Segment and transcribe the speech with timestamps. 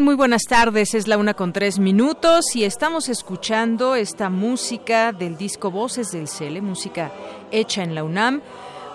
[0.00, 0.94] Muy buenas tardes.
[0.94, 6.28] Es la una con tres minutos y estamos escuchando esta música del disco Voces del
[6.28, 7.10] Cele, música
[7.50, 8.42] hecha en la UNAM,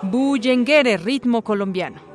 [0.02, 2.11] Bullenguere, ritmo colombiano.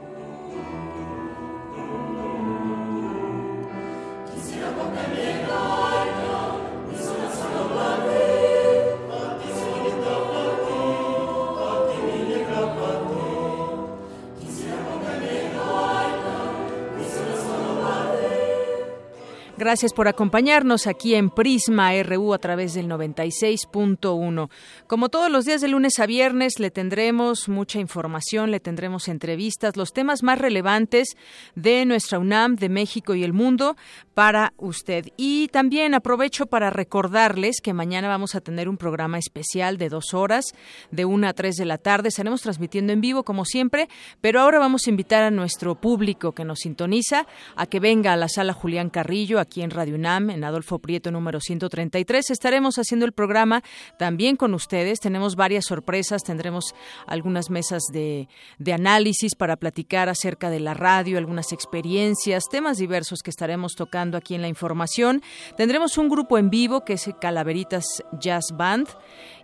[19.67, 24.49] Gracias por acompañarnos aquí en Prisma RU a través del 96.1.
[24.87, 29.75] Como todos los días de lunes a viernes, le tendremos mucha información, le tendremos entrevistas,
[29.75, 31.17] los temas más relevantes
[31.55, 33.75] de nuestra UNAM, de México y el mundo
[34.13, 35.07] para usted.
[35.17, 40.13] Y también aprovecho para recordarles que mañana vamos a tener un programa especial de dos
[40.13, 40.45] horas,
[40.91, 42.07] de una a tres de la tarde.
[42.07, 43.89] Estaremos transmitiendo en vivo, como siempre,
[44.21, 48.17] pero ahora vamos a invitar a nuestro público que nos sintoniza a que venga a
[48.17, 52.29] la sala Julián Carrillo, aquí en Radio UNAM, en Adolfo Prieto número 133.
[52.29, 53.63] Estaremos haciendo el programa
[53.97, 54.99] también con ustedes.
[54.99, 58.27] Tenemos varias sorpresas, tendremos algunas mesas de,
[58.59, 64.17] de análisis para platicar acerca de la radio, algunas experiencias, temas diversos que estaremos tocando
[64.17, 65.21] aquí en la información.
[65.55, 68.87] Tendremos un grupo en vivo que es Calaveritas Jazz Band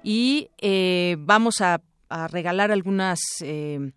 [0.03, 1.81] y eh, vamos a,
[2.29, 3.19] regalar algunas...
[3.41, 3.91] Eh,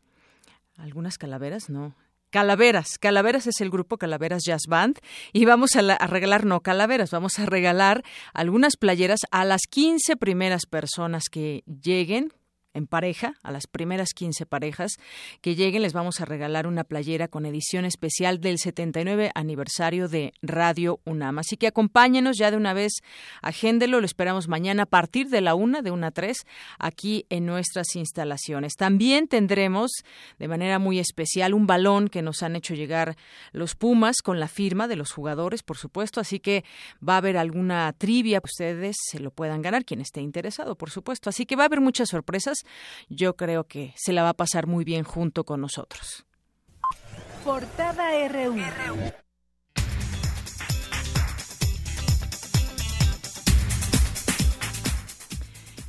[0.79, 1.95] algunas calaveras, no,
[2.31, 4.99] Calaveras, Calaveras es el grupo Calaveras Jazz Band.
[5.33, 8.03] Y vamos a, a, regalar, no calaveras, vamos a regalar
[8.35, 12.33] algunas playeras a las 15 primeras personas que lleguen
[12.77, 14.93] en pareja, a las primeras 15 parejas
[15.41, 20.33] que lleguen les vamos a regalar una playera con edición especial del 79 aniversario de
[20.43, 21.39] Radio UNAM.
[21.39, 22.93] Así que acompáñenos ya de una vez,
[23.43, 26.47] agéndelo, lo esperamos mañana a partir de la una, de una a tres,
[26.79, 28.75] aquí en nuestras instalaciones.
[28.77, 29.91] También tendremos
[30.39, 33.17] de manera muy especial un balón que nos han hecho llegar
[33.53, 36.65] los Pumas con la firma de los jugadores, por supuesto, así que
[37.07, 41.29] va a haber alguna trivia ustedes se lo puedan ganar, quien esté interesado, por supuesto.
[41.29, 42.59] Así que va a haber muchas sorpresas
[43.09, 46.25] yo creo que se la va a pasar muy bien junto con nosotros.
[47.45, 48.57] Portada RU.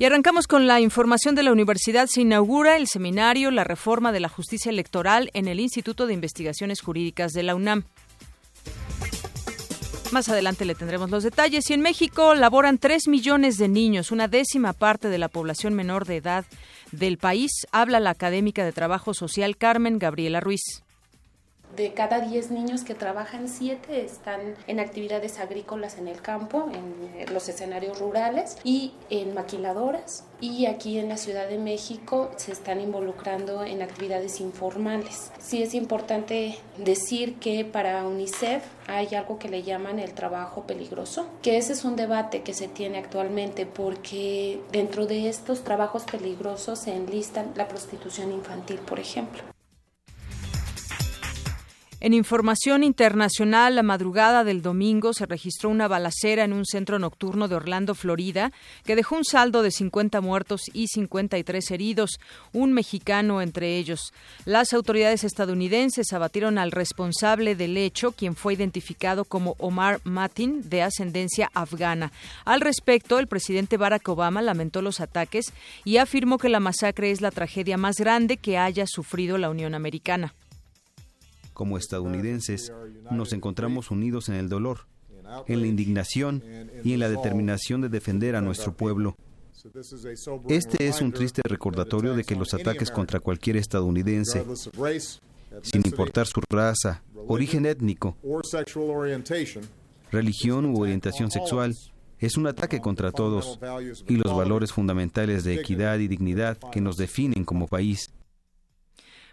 [0.00, 2.06] Y arrancamos con la información de la universidad.
[2.06, 6.80] Se inaugura el seminario La reforma de la justicia electoral en el Instituto de Investigaciones
[6.80, 7.82] Jurídicas de la UNAM.
[10.10, 11.68] Más adelante le tendremos los detalles.
[11.68, 16.06] Y en México laboran 3 millones de niños, una décima parte de la población menor
[16.06, 16.44] de edad
[16.92, 17.50] del país.
[17.72, 20.82] Habla la académica de Trabajo Social Carmen Gabriela Ruiz.
[21.76, 27.32] De cada 10 niños que trabajan, 7 están en actividades agrícolas en el campo, en
[27.32, 30.24] los escenarios rurales y en maquiladoras.
[30.40, 35.30] Y aquí en la Ciudad de México se están involucrando en actividades informales.
[35.38, 41.26] Sí es importante decir que para UNICEF hay algo que le llaman el trabajo peligroso,
[41.42, 46.78] que ese es un debate que se tiene actualmente porque dentro de estos trabajos peligrosos
[46.80, 49.42] se enlistan la prostitución infantil, por ejemplo.
[52.00, 57.48] En información internacional, la madrugada del domingo se registró una balacera en un centro nocturno
[57.48, 58.52] de Orlando, Florida,
[58.84, 62.20] que dejó un saldo de 50 muertos y 53 heridos,
[62.52, 64.12] un mexicano entre ellos.
[64.44, 70.82] Las autoridades estadounidenses abatieron al responsable del hecho, quien fue identificado como Omar Matin, de
[70.82, 72.12] ascendencia afgana.
[72.44, 75.52] Al respecto, el presidente Barack Obama lamentó los ataques
[75.84, 79.74] y afirmó que la masacre es la tragedia más grande que haya sufrido la Unión
[79.74, 80.32] Americana.
[81.58, 82.72] Como estadounidenses,
[83.10, 84.86] nos encontramos unidos en el dolor,
[85.48, 86.44] en la indignación
[86.84, 89.16] y en la determinación de defender a nuestro pueblo.
[90.48, 94.44] Este es un triste recordatorio de que los ataques contra cualquier estadounidense,
[95.62, 98.16] sin importar su raza, origen étnico,
[100.12, 101.74] religión u orientación sexual,
[102.20, 103.58] es un ataque contra todos
[104.06, 108.12] y los valores fundamentales de equidad y dignidad que nos definen como país.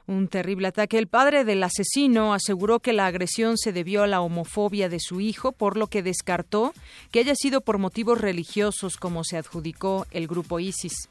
[0.07, 0.99] Un terrible ataque.
[0.99, 5.19] El padre del asesino aseguró que la agresión se debió a la homofobia de su
[5.19, 6.73] hijo, por lo que descartó
[7.11, 11.09] que haya sido por motivos religiosos como se adjudicó el grupo ISIS.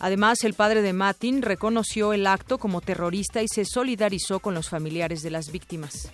[0.00, 4.68] Además, el padre de Matin reconoció el acto como terrorista y se solidarizó con los
[4.68, 6.10] familiares de las víctimas.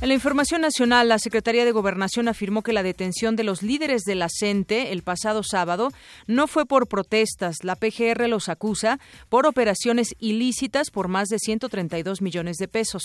[0.00, 4.04] En la información nacional, la Secretaría de Gobernación afirmó que la detención de los líderes
[4.04, 5.90] de la el pasado sábado
[6.26, 7.56] no fue por protestas.
[7.64, 8.98] La PGR los acusa
[9.28, 13.02] por operaciones ilícitas por más de 132 millones de pesos.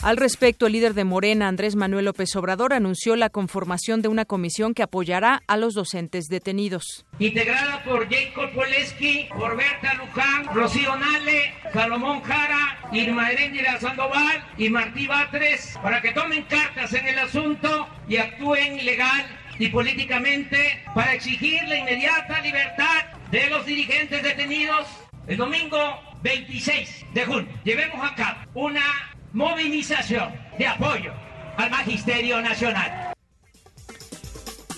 [0.00, 4.24] Al respecto, el líder de Morena, Andrés Manuel López Obrador, anunció la conformación de una
[4.24, 7.04] comisión que apoyará a los docentes detenidos.
[7.18, 14.70] Integrada por Jacob Poleski, por Berta Luján, Rocío Nale, Salomón Jara, Irma Erendira Sandoval y
[14.70, 19.26] Martí Batres, para que tomen cartas en el asunto y actúen legal
[19.58, 24.86] y políticamente para exigir la inmediata libertad de los dirigentes detenidos.
[25.26, 28.84] El domingo 26 de junio llevemos a cabo una
[29.32, 31.12] movilización de apoyo
[31.58, 33.07] al Magisterio Nacional.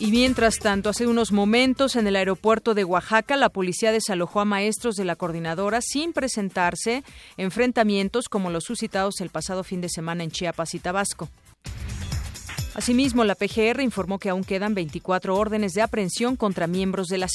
[0.01, 4.47] Y mientras tanto, hace unos momentos en el aeropuerto de Oaxaca, la policía desalojó a
[4.47, 7.05] maestros de la coordinadora sin presentarse
[7.37, 11.29] enfrentamientos como los suscitados el pasado fin de semana en Chiapas y Tabasco.
[12.75, 17.29] Asimismo, la PGR informó que aún quedan 24 órdenes de aprehensión contra miembros de la.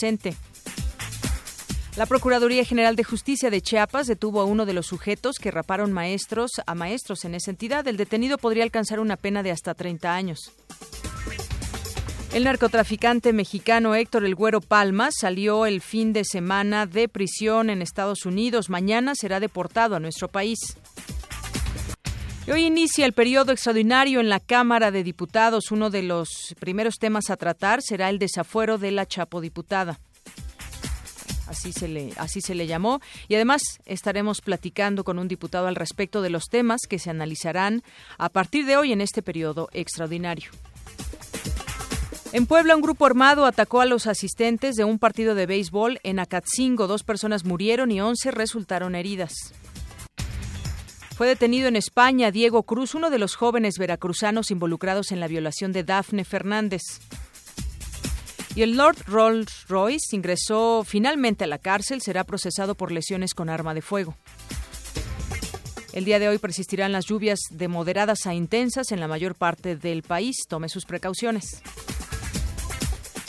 [1.96, 5.94] La Procuraduría General de Justicia de Chiapas detuvo a uno de los sujetos que raparon
[5.94, 7.88] maestros a maestros en esa entidad.
[7.88, 10.52] El detenido podría alcanzar una pena de hasta 30 años.
[12.36, 17.82] El narcotraficante mexicano Héctor El Güero Palma salió el fin de semana de prisión en
[17.82, 18.70] Estados Unidos.
[18.70, 20.60] Mañana será deportado a nuestro país.
[22.52, 25.72] Hoy inicia el periodo extraordinario en la Cámara de Diputados.
[25.72, 29.98] Uno de los primeros temas a tratar será el desafuero de la chapodiputada
[31.48, 35.76] así se le así se le llamó y además estaremos platicando con un diputado al
[35.76, 37.84] respecto de los temas que se analizarán
[38.18, 40.50] a partir de hoy en este periodo extraordinario.
[42.36, 46.20] En Puebla, un grupo armado atacó a los asistentes de un partido de béisbol en
[46.20, 46.86] Acatzingo.
[46.86, 49.32] Dos personas murieron y once resultaron heridas.
[51.16, 55.72] Fue detenido en España Diego Cruz, uno de los jóvenes veracruzanos involucrados en la violación
[55.72, 56.82] de Dafne Fernández.
[58.54, 63.48] Y el Lord Rolls Royce ingresó finalmente a la cárcel, será procesado por lesiones con
[63.48, 64.14] arma de fuego.
[65.94, 69.78] El día de hoy persistirán las lluvias de moderadas a intensas en la mayor parte
[69.78, 70.36] del país.
[70.50, 71.62] Tome sus precauciones.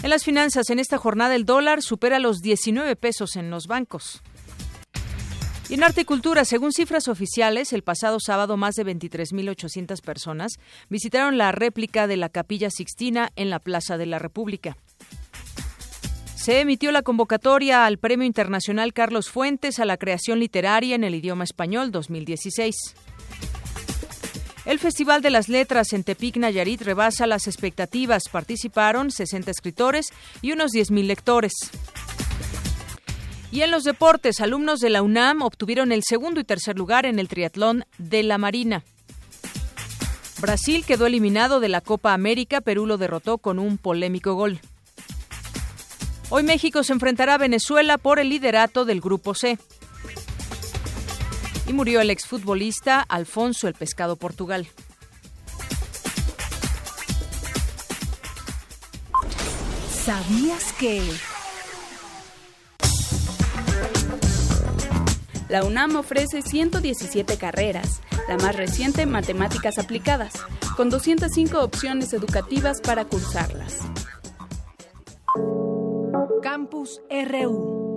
[0.07, 4.23] En las finanzas, en esta jornada el dólar supera los 19 pesos en los bancos.
[5.69, 10.53] Y en arte y cultura, según cifras oficiales, el pasado sábado más de 23.800 personas
[10.89, 14.77] visitaron la réplica de la Capilla Sixtina en la Plaza de la República.
[16.37, 21.17] Se emitió la convocatoria al Premio Internacional Carlos Fuentes a la creación literaria en el
[21.17, 22.77] idioma español 2016.
[24.67, 28.25] El Festival de las Letras en Tepic Nayarit rebasa las expectativas.
[28.31, 30.09] Participaron 60 escritores
[30.43, 31.53] y unos 10.000 lectores.
[33.53, 37.21] Y en los deportes, alumnos de la UNAM obtuvieron el segundo y tercer lugar en
[37.21, 38.83] el triatlón de la Marina.
[40.41, 44.61] Brasil quedó eliminado de la Copa América, Perú lo derrotó con un polémico gol.
[46.29, 49.59] Hoy México se enfrentará a Venezuela por el liderato del Grupo C.
[51.67, 54.69] Y murió el exfutbolista Alfonso el Pescado Portugal.
[59.91, 61.03] ¿Sabías que...
[65.49, 70.35] La UNAM ofrece 117 carreras, la más reciente Matemáticas Aplicadas,
[70.77, 73.81] con 205 opciones educativas para cursarlas.
[76.43, 77.96] Campus RU.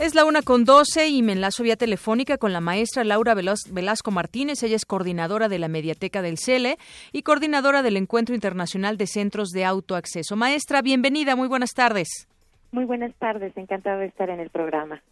[0.00, 4.10] Es la una con doce y me enlazo vía telefónica con la maestra Laura Velasco
[4.10, 4.62] Martínez.
[4.62, 6.78] Ella es coordinadora de la Mediateca del CELE
[7.12, 10.36] y coordinadora del Encuentro Internacional de Centros de Autoacceso.
[10.36, 12.26] Maestra, bienvenida, muy buenas tardes.
[12.72, 15.02] Muy buenas tardes, encantada de estar en el programa.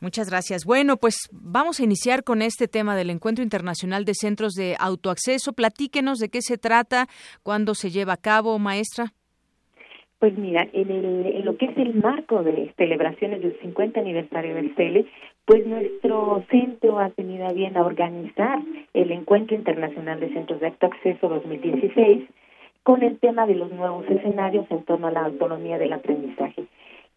[0.00, 0.66] Muchas gracias.
[0.66, 5.54] Bueno, pues vamos a iniciar con este tema del Encuentro Internacional de Centros de Autoacceso.
[5.54, 7.08] Platíquenos de qué se trata,
[7.42, 9.14] cuándo se lleva a cabo, maestra.
[10.24, 14.54] Pues mira, en, el, en lo que es el marco de celebraciones del 50 aniversario
[14.54, 15.04] del CELE,
[15.44, 18.58] pues nuestro centro ha tenido a bien a organizar
[18.94, 22.24] el Encuentro Internacional de Centros de Autoacceso 2016
[22.84, 26.64] con el tema de los nuevos escenarios en torno a la autonomía del aprendizaje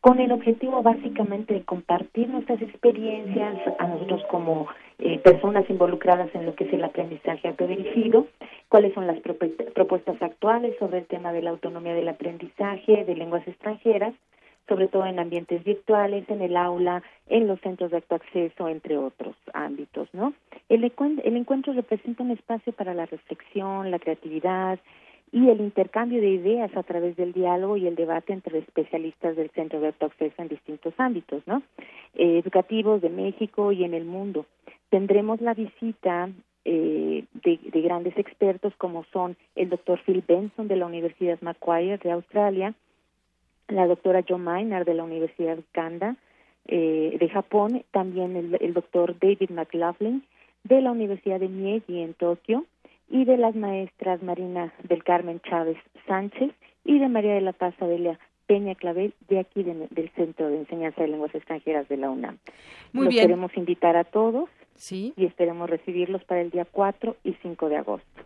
[0.02, 4.68] con el objetivo básicamente de compartir nuestras experiencias a nosotros como
[5.00, 8.28] eh, personas involucradas en lo que es el aprendizaje autodirigido
[8.70, 13.48] cuáles son las propuestas actuales sobre el tema de la autonomía del aprendizaje de lenguas
[13.48, 14.14] extranjeras,
[14.68, 19.36] sobre todo en ambientes virtuales, en el aula, en los centros de acceso, entre otros
[19.54, 20.34] ámbitos, ¿no?
[20.68, 20.84] El,
[21.24, 24.80] el encuentro representa un espacio para la reflexión, la creatividad
[25.32, 29.50] y el intercambio de ideas a través del diálogo y el debate entre especialistas del
[29.52, 31.62] Centro de Acceso en distintos ámbitos, ¿no?
[32.16, 34.46] Eh, educativos de México y en el mundo.
[34.90, 36.30] Tendremos la visita
[36.70, 41.98] eh, de, de, grandes expertos como son el doctor Phil Benson de la Universidad Macquarie
[41.98, 42.74] de Australia,
[43.70, 46.18] la doctora Jo Maynard de la Universidad Kanda
[46.68, 50.26] eh, de Japón, también el, el, doctor David McLaughlin
[50.66, 52.66] de la Universidad de Meiji en Tokio
[53.10, 56.52] y de las maestras Marina del Carmen Chávez Sánchez
[56.84, 61.02] y de María de la Paz Adelia Peña Clavel de aquí del Centro de Enseñanza
[61.02, 62.38] de Lenguas Extranjeras de la UNAM.
[62.92, 63.24] Muy Los bien.
[63.26, 65.14] queremos invitar a todos Sí.
[65.18, 68.22] y esperemos recibirlos para el día 4 y 5 de agosto.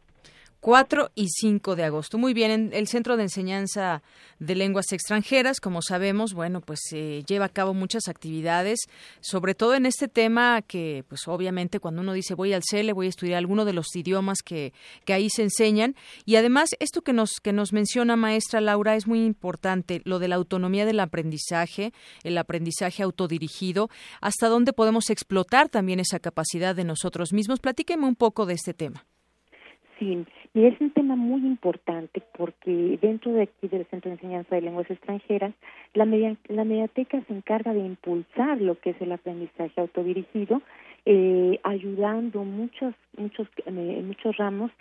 [0.61, 2.19] 4 y 5 de agosto.
[2.19, 4.03] Muy bien, en el Centro de Enseñanza
[4.37, 8.79] de Lenguas Extranjeras, como sabemos, bueno, pues se lleva a cabo muchas actividades,
[9.21, 13.07] sobre todo en este tema que, pues obviamente cuando uno dice voy al CELE, voy
[13.07, 14.71] a estudiar alguno de los idiomas que,
[15.03, 15.95] que ahí se enseñan.
[16.25, 20.27] Y además, esto que nos, que nos menciona maestra Laura es muy importante, lo de
[20.27, 21.91] la autonomía del aprendizaje,
[22.23, 23.89] el aprendizaje autodirigido,
[24.21, 27.59] hasta dónde podemos explotar también esa capacidad de nosotros mismos.
[27.59, 29.05] Platíqueme un poco de este tema.
[30.01, 34.55] Sí, y es un tema muy importante porque dentro de aquí del Centro de Enseñanza
[34.55, 35.53] de Lenguas Extranjeras,
[35.93, 40.63] la, media, la mediateca se encarga de impulsar lo que es el aprendizaje autodirigido,
[41.05, 44.71] eh, ayudando muchos, muchos, eh, muchos ramos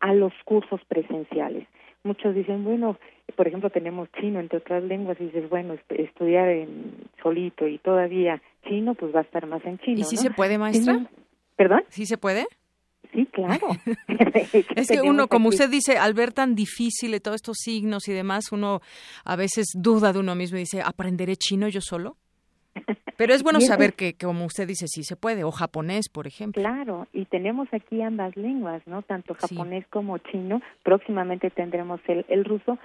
[0.00, 1.68] a los cursos presenciales.
[2.02, 2.98] Muchos dicen, bueno,
[3.36, 8.42] por ejemplo, tenemos chino, entre otras lenguas, y dices, bueno, estudiar en solito y todavía
[8.68, 10.00] chino, pues va a estar más en chino.
[10.00, 10.22] ¿Y si ¿no?
[10.22, 10.98] se puede, maestra?
[10.98, 11.06] Sí,
[11.54, 11.84] ¿Perdón?
[11.90, 12.48] ¿Sí se puede?
[13.12, 13.68] Sí, claro.
[14.76, 18.52] es que uno, como usted dice, al ver tan difícil todos estos signos y demás,
[18.52, 18.80] uno
[19.24, 22.16] a veces duda de uno mismo y dice, ¿aprenderé chino yo solo?
[23.16, 26.62] Pero es bueno saber que, como usted dice, sí se puede, o japonés, por ejemplo.
[26.62, 29.02] Claro, y tenemos aquí ambas lenguas, ¿no?
[29.02, 29.90] Tanto japonés sí.
[29.90, 30.60] como chino.
[30.82, 32.78] Próximamente tendremos el, el ruso.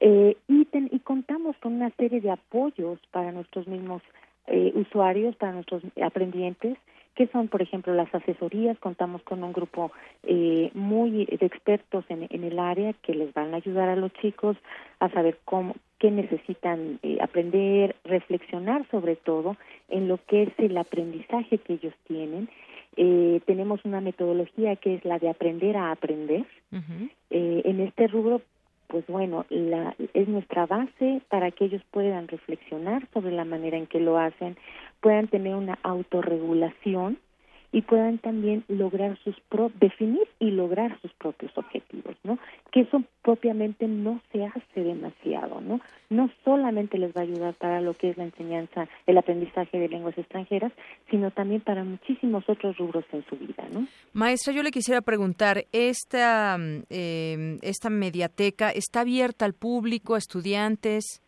[0.00, 4.02] Eh, y, ten, y contamos con una serie de apoyos para nuestros mismos
[4.46, 6.76] eh, usuarios, para nuestros aprendientes,
[7.14, 8.78] que son, por ejemplo, las asesorías.
[8.78, 9.92] Contamos con un grupo
[10.24, 14.12] eh, muy de expertos en, en, el área que les van a ayudar a los
[14.14, 14.56] chicos
[14.98, 19.56] a saber cómo, qué necesitan eh, aprender, reflexionar sobre todo
[19.88, 22.48] en lo que es el aprendizaje que ellos tienen.
[22.96, 26.44] Eh, tenemos una metodología que es la de aprender a aprender.
[26.72, 27.10] Uh -huh.
[27.30, 28.42] en este rubro
[28.88, 33.86] pues bueno, la, es nuestra base para que ellos puedan reflexionar sobre la manera en
[33.86, 34.56] que lo hacen,
[35.00, 37.18] puedan tener una autorregulación
[37.74, 42.38] y puedan también lograr sus pro definir y lograr sus propios objetivos, ¿no?
[42.70, 45.80] Que eso propiamente no se hace demasiado, ¿no?
[46.08, 49.88] No solamente les va a ayudar para lo que es la enseñanza, el aprendizaje de
[49.88, 50.70] lenguas extranjeras,
[51.10, 53.88] sino también para muchísimos otros rubros en su vida, ¿no?
[54.12, 56.56] Maestra, yo le quisiera preguntar, esta
[56.90, 61.20] eh, esta mediateca está abierta al público, a estudiantes.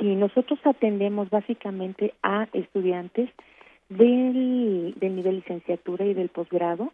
[0.00, 3.30] Sí, nosotros atendemos básicamente a estudiantes
[3.88, 6.92] del, del nivel licenciatura y del posgrado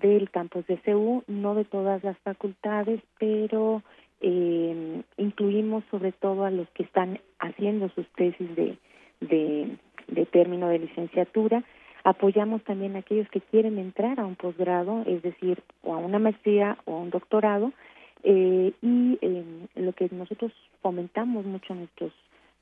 [0.00, 3.82] del campus de CEU, no de todas las facultades, pero
[4.20, 8.76] eh, incluimos sobre todo a los que están haciendo sus tesis de,
[9.20, 11.62] de, término de licenciatura.
[12.02, 16.18] Apoyamos también a aquellos que quieren entrar a un posgrado, es decir, o a una
[16.18, 17.72] maestría o a un doctorado,
[18.24, 19.44] eh, y eh,
[19.76, 22.12] lo que nosotros fomentamos mucho a nuestros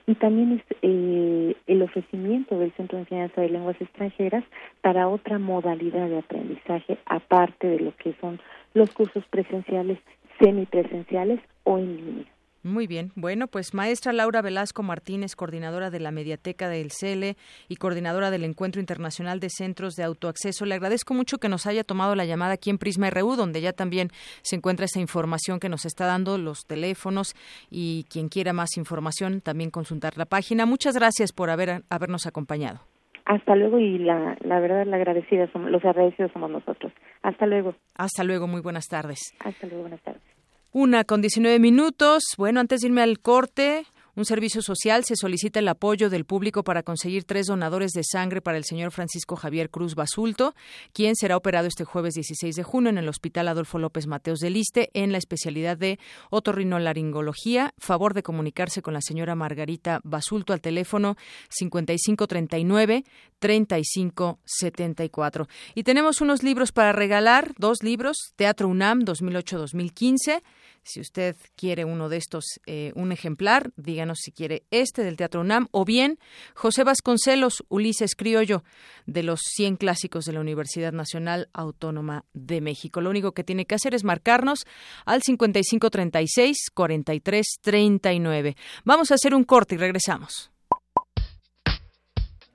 [0.07, 4.45] y también es eh, el ofrecimiento del Centro de Enseñanza de Lenguas Extranjeras
[4.81, 8.41] para otra modalidad de aprendizaje aparte de lo que son
[8.75, 9.99] los cursos presenciales,
[10.41, 12.32] semipresenciales o en línea.
[12.64, 13.11] Muy bien.
[13.16, 17.37] Bueno, pues maestra Laura Velasco Martínez, coordinadora de la Mediateca del CELE
[17.69, 21.83] y coordinadora del Encuentro Internacional de Centros de Autoacceso, le agradezco mucho que nos haya
[21.83, 24.11] tomado la llamada aquí en Prisma RU, donde ya también
[24.42, 27.35] se encuentra esta información que nos está dando, los teléfonos
[27.69, 30.64] y quien quiera más información, también consultar la página.
[30.64, 32.81] Muchas gracias por haber, habernos acompañado.
[33.25, 36.92] Hasta luego y la, la verdad, la agradecida, somos, los agradecidos somos nosotros.
[37.23, 37.75] Hasta luego.
[37.97, 39.19] Hasta luego, muy buenas tardes.
[39.40, 40.32] Hasta luego, buenas tardes.
[40.75, 42.23] Una con 19 minutos.
[42.38, 46.64] Bueno, antes de irme al corte, un servicio social se solicita el apoyo del público
[46.64, 50.54] para conseguir tres donadores de sangre para el señor Francisco Javier Cruz Basulto,
[50.92, 54.50] quien será operado este jueves 16 de junio en el Hospital Adolfo López Mateos de
[54.50, 57.73] Liste en la especialidad de otorrinolaringología.
[57.78, 61.16] Favor de comunicarse con la señora Margarita Basulto al teléfono
[61.49, 63.04] 5539
[63.38, 65.49] 3574.
[65.75, 70.42] Y tenemos unos libros para regalar, dos libros, Teatro UNAM 2008-2015
[70.83, 75.41] si usted quiere uno de estos, eh, un ejemplar, díganos si quiere este del Teatro
[75.41, 76.19] UNAM o bien
[76.55, 78.65] José Vasconcelos, Ulises Criollo,
[79.07, 83.01] de los 100 clásicos de la Universidad Nacional Autónoma de México.
[83.01, 84.65] Lo único que tiene que hacer es marcarnos
[85.05, 88.57] al 5536 4339.
[88.85, 90.51] Vamos a hacer un corte y regresamos.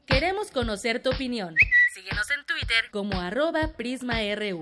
[0.05, 1.55] Queremos conocer tu opinión.
[1.93, 4.61] Síguenos en Twitter como arroba PrismaRU.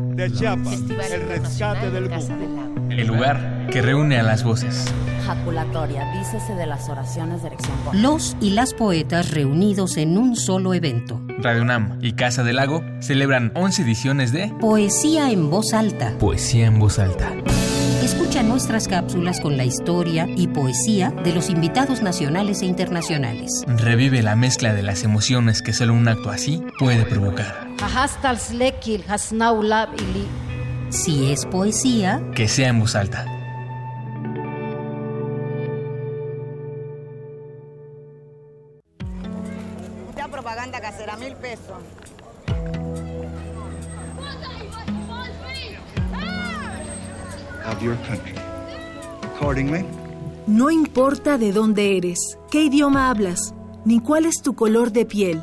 [0.00, 2.10] De Chiapas, el rescate del
[2.90, 4.84] El lugar que reúne a las voces.
[5.24, 7.76] Jaculatoria, dícese de las oraciones de erección.
[7.94, 11.22] Los y las poetas reunidos en un solo evento.
[11.38, 16.12] Radio Nam y Casa del Lago celebran 11 ediciones de Poesía en voz alta.
[16.18, 17.32] Poesía en voz alta
[18.02, 23.64] Escucha nuestras cápsulas con la historia y poesía de los invitados nacionales e internacionales.
[23.66, 27.65] Revive la mezcla de las emociones que solo un acto así puede provocar.
[30.88, 33.26] Si es poesía, que sea en voz alta.
[40.16, 41.82] Ya propaganda casera, mil pesos.
[50.46, 55.42] No importa de dónde eres, qué idioma hablas, ni cuál es tu color de piel.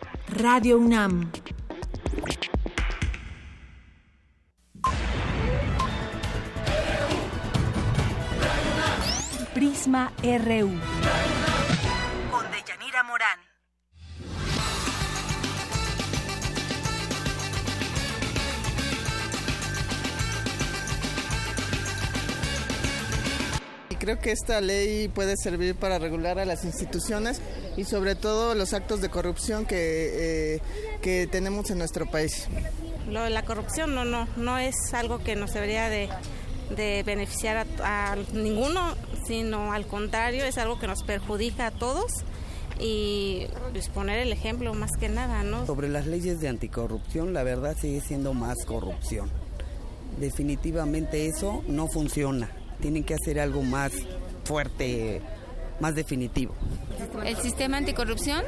[0.31, 1.29] Radio UNAM.
[9.53, 10.71] Prisma RU.
[12.31, 13.40] Con Deyanira Morán.
[24.01, 27.39] Creo que esta ley puede servir para regular a las instituciones
[27.77, 30.61] y sobre todo los actos de corrupción que, eh,
[31.03, 32.47] que tenemos en nuestro país.
[33.07, 36.09] Lo de la corrupción no, no, no es algo que nos debería de,
[36.75, 38.95] de beneficiar a, a, ninguno,
[39.27, 42.11] sino al contrario, es algo que nos perjudica a todos
[42.79, 45.67] y pues, poner el ejemplo más que nada, ¿no?
[45.67, 49.29] Sobre las leyes de anticorrupción, la verdad sigue siendo más corrupción.
[50.19, 52.49] Definitivamente eso no funciona
[52.81, 53.93] tienen que hacer algo más
[54.43, 55.21] fuerte,
[55.79, 56.53] más definitivo.
[57.25, 58.43] ¿El sistema anticorrupción?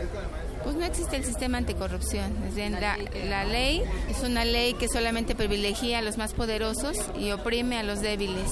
[0.64, 2.34] Pues no existe el sistema anticorrupción.
[2.56, 7.78] La, la, ley es una ley que solamente privilegia a los más poderosos y oprime
[7.78, 8.52] a los débiles.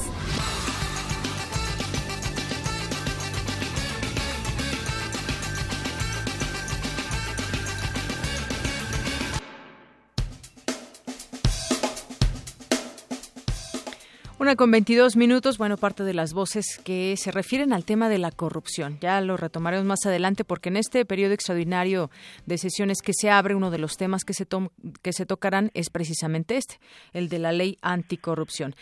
[14.57, 18.31] Con 22 minutos, bueno, parte de las voces que se refieren al tema de la
[18.31, 18.97] corrupción.
[18.99, 22.11] Ya lo retomaremos más adelante porque en este periodo extraordinario
[22.45, 24.45] de sesiones que se abre, uno de los temas que se,
[25.01, 26.79] que se tocarán es precisamente este,
[27.13, 28.75] el de la ley anticorrupción.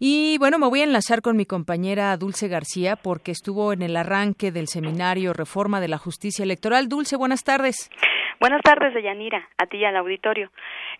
[0.00, 3.96] Y bueno, me voy a enlazar con mi compañera Dulce García porque estuvo en el
[3.96, 6.88] arranque del seminario Reforma de la Justicia Electoral.
[6.88, 7.90] Dulce, buenas tardes.
[8.40, 10.50] Buenas tardes, Deyanira, a ti y al auditorio.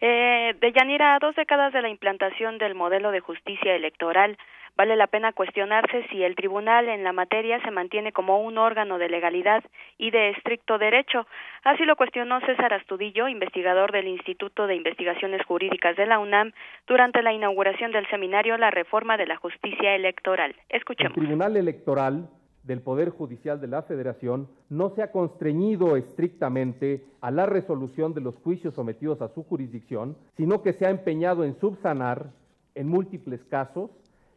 [0.00, 4.36] Eh, Deyanira, a dos décadas de la implantación del modelo de justicia electoral,
[4.76, 8.98] vale la pena cuestionarse si el tribunal en la materia se mantiene como un órgano
[8.98, 9.62] de legalidad
[9.98, 11.26] y de estricto derecho.
[11.64, 16.52] Así lo cuestionó César Astudillo, investigador del Instituto de Investigaciones Jurídicas de la UNAM,
[16.86, 20.54] durante la inauguración del seminario La Reforma de la Justicia Electoral.
[20.68, 21.16] Escuchemos.
[21.16, 22.28] El Tribunal Electoral
[22.64, 28.20] del Poder Judicial de la Federación no se ha constreñido estrictamente a la resolución de
[28.20, 32.30] los juicios sometidos a su jurisdicción, sino que se ha empeñado en subsanar,
[32.74, 33.90] en múltiples casos,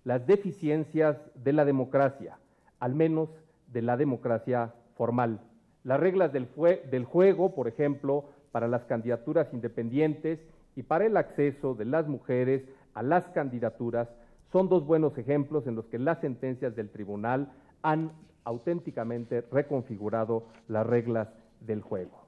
[0.04, 2.38] las deficiencias de la democracia,
[2.80, 3.30] al menos
[3.72, 5.42] de la democracia formal.
[5.84, 6.48] Las reglas del,
[6.90, 10.40] del juego, por ejemplo, para las candidaturas independientes
[10.76, 14.10] y para el acceso de las mujeres a las candidaturas
[14.52, 17.52] son dos buenos ejemplos en los que las sentencias del tribunal
[17.86, 18.12] han
[18.44, 21.30] auténticamente reconfigurado las reglas
[21.62, 22.26] del juego.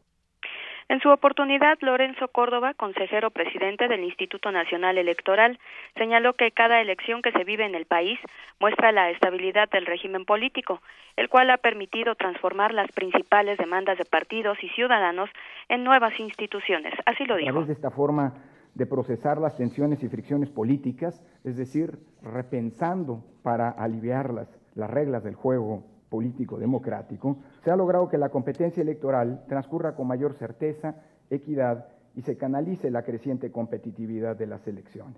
[0.89, 5.59] En su oportunidad, Lorenzo Córdoba, consejero presidente del Instituto Nacional Electoral,
[5.97, 8.17] señaló que cada elección que se vive en el país
[8.61, 10.79] muestra la estabilidad del régimen político,
[11.17, 15.29] el cual ha permitido transformar las principales demandas de partidos y ciudadanos
[15.67, 16.93] en nuevas instituciones.
[17.05, 17.63] Así lo dijo.
[17.63, 18.35] de esta forma
[18.73, 25.35] de procesar las tensiones y fricciones políticas, es decir, repensando para aliviarlas las reglas del
[25.35, 30.95] juego político democrático, se ha logrado que la competencia electoral transcurra con mayor certeza,
[31.29, 35.17] equidad y se canalice la creciente competitividad de las elecciones.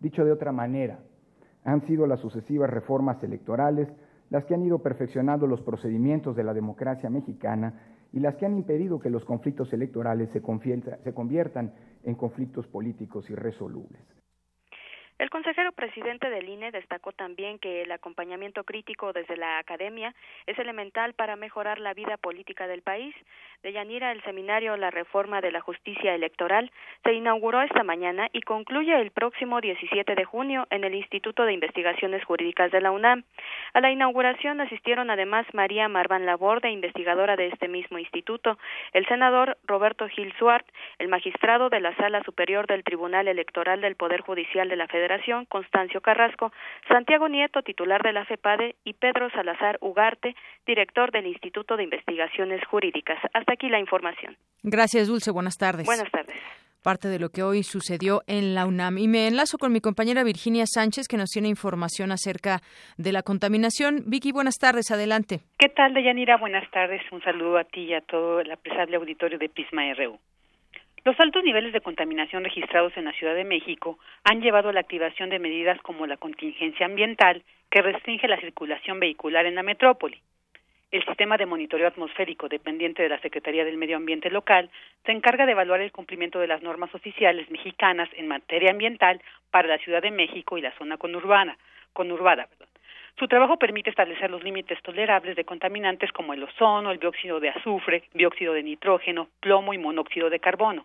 [0.00, 0.98] Dicho de otra manera,
[1.64, 3.88] han sido las sucesivas reformas electorales
[4.28, 7.74] las que han ido perfeccionando los procedimientos de la democracia mexicana
[8.12, 10.42] y las que han impedido que los conflictos electorales se,
[11.04, 14.00] se conviertan en conflictos políticos irresolubles.
[15.18, 20.58] El consejero presidente del INE destacó también que el acompañamiento crítico desde la academia es
[20.58, 23.14] elemental para mejorar la vida política del país.
[23.62, 26.70] De Yanira, el seminario La Reforma de la Justicia Electoral
[27.02, 31.54] se inauguró esta mañana y concluye el próximo 17 de junio en el Instituto de
[31.54, 33.24] Investigaciones Jurídicas de la UNAM.
[33.72, 38.58] A la inauguración asistieron además María Marván Laborde, investigadora de este mismo instituto,
[38.92, 40.66] el senador Roberto Gil Suart,
[40.98, 45.05] el magistrado de la Sala Superior del Tribunal Electoral del Poder Judicial de la Federación
[45.48, 46.52] Constancio Carrasco,
[46.88, 50.34] Santiago Nieto, titular de la FEPADE, y Pedro Salazar Ugarte,
[50.66, 53.18] director del Instituto de Investigaciones Jurídicas.
[53.32, 54.36] Hasta aquí la información.
[54.62, 55.30] Gracias, Dulce.
[55.30, 55.86] Buenas tardes.
[55.86, 56.36] Buenas tardes
[56.86, 58.98] parte de lo que hoy sucedió en la UNAM.
[58.98, 62.60] Y me enlazo con mi compañera Virginia Sánchez, que nos tiene información acerca
[62.96, 64.04] de la contaminación.
[64.06, 65.40] Vicky, buenas tardes, adelante.
[65.58, 66.36] ¿Qué tal, Deyanira?
[66.36, 67.02] Buenas tardes.
[67.10, 70.20] Un saludo a ti y a todo el apreciable auditorio de Pisma RU.
[71.06, 74.80] Los altos niveles de contaminación registrados en la Ciudad de México han llevado a la
[74.80, 80.20] activación de medidas como la contingencia ambiental, que restringe la circulación vehicular en la metrópoli.
[80.90, 84.68] El sistema de monitoreo atmosférico dependiente de la Secretaría del Medio Ambiente local
[85.04, 89.68] se encarga de evaluar el cumplimiento de las normas oficiales mexicanas en materia ambiental para
[89.68, 91.56] la Ciudad de México y la zona conurbana,
[91.92, 92.48] conurbada.
[93.16, 97.50] Su trabajo permite establecer los límites tolerables de contaminantes como el ozono, el dióxido de
[97.50, 100.84] azufre, dióxido de nitrógeno, plomo y monóxido de carbono.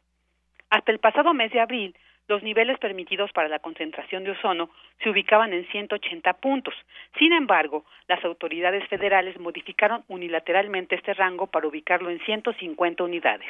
[0.71, 1.95] Hasta el pasado mes de abril,
[2.29, 4.69] los niveles permitidos para la concentración de ozono
[5.03, 6.73] se ubicaban en 180 puntos.
[7.19, 13.49] Sin embargo, las autoridades federales modificaron unilateralmente este rango para ubicarlo en 150 unidades.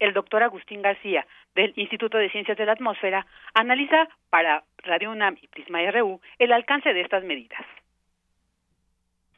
[0.00, 5.36] El doctor Agustín García, del Instituto de Ciencias de la Atmósfera, analiza para Radio UNAM
[5.40, 7.64] y Prisma RU el alcance de estas medidas.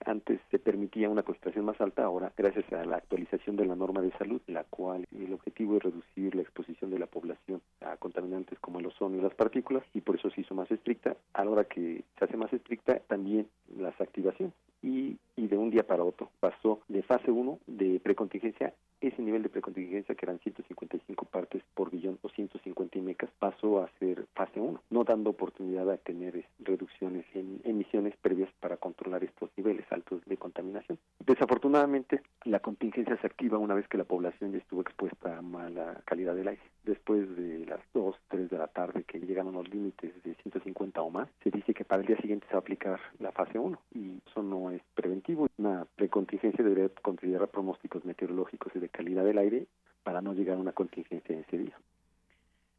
[0.05, 4.01] Antes se permitía una concentración más alta, ahora gracias a la actualización de la norma
[4.01, 8.59] de salud, la cual el objetivo es reducir la exposición de la población a contaminantes
[8.61, 11.17] como el ozono y las partículas y por eso se hizo más estricta.
[11.35, 15.71] A la hora que se hace más estricta también las activaciones y, y de un
[15.71, 20.39] día para otro pasó de fase 1 de precontingencia, ese nivel de precontingencia que eran
[20.41, 25.91] 155 partes por billón o 150 mecas pasó a ser fase 1, no dando oportunidad
[25.91, 30.99] a tener reducciones en emisiones previas para controlar estos niveles altos de contaminación.
[31.19, 36.01] Desafortunadamente, la contingencia se activa una vez que la población ya estuvo expuesta a mala
[36.05, 36.63] calidad del aire.
[36.85, 41.11] Después de las 2, 3 de la tarde que llegaron los límites de 150 o
[41.11, 43.79] más, se dice que para el día siguiente se va a aplicar la fase 1
[43.95, 45.49] y eso no es preventivo.
[45.59, 49.67] Una precontingencia debería considerar pronósticos meteorológicos y de calidad del aire
[50.03, 51.77] para no llegar a una contingencia ese día.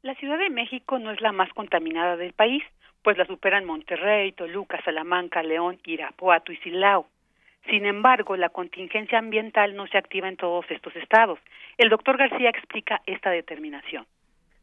[0.04, 2.64] La Ciudad de México no es la más contaminada del país,
[3.04, 7.06] pues la superan Monterrey, Toluca, Salamanca, León, Irapuato y Silao.
[7.70, 11.38] Sin embargo, la contingencia ambiental no se activa en todos estos estados.
[11.78, 14.08] El doctor García explica esta determinación.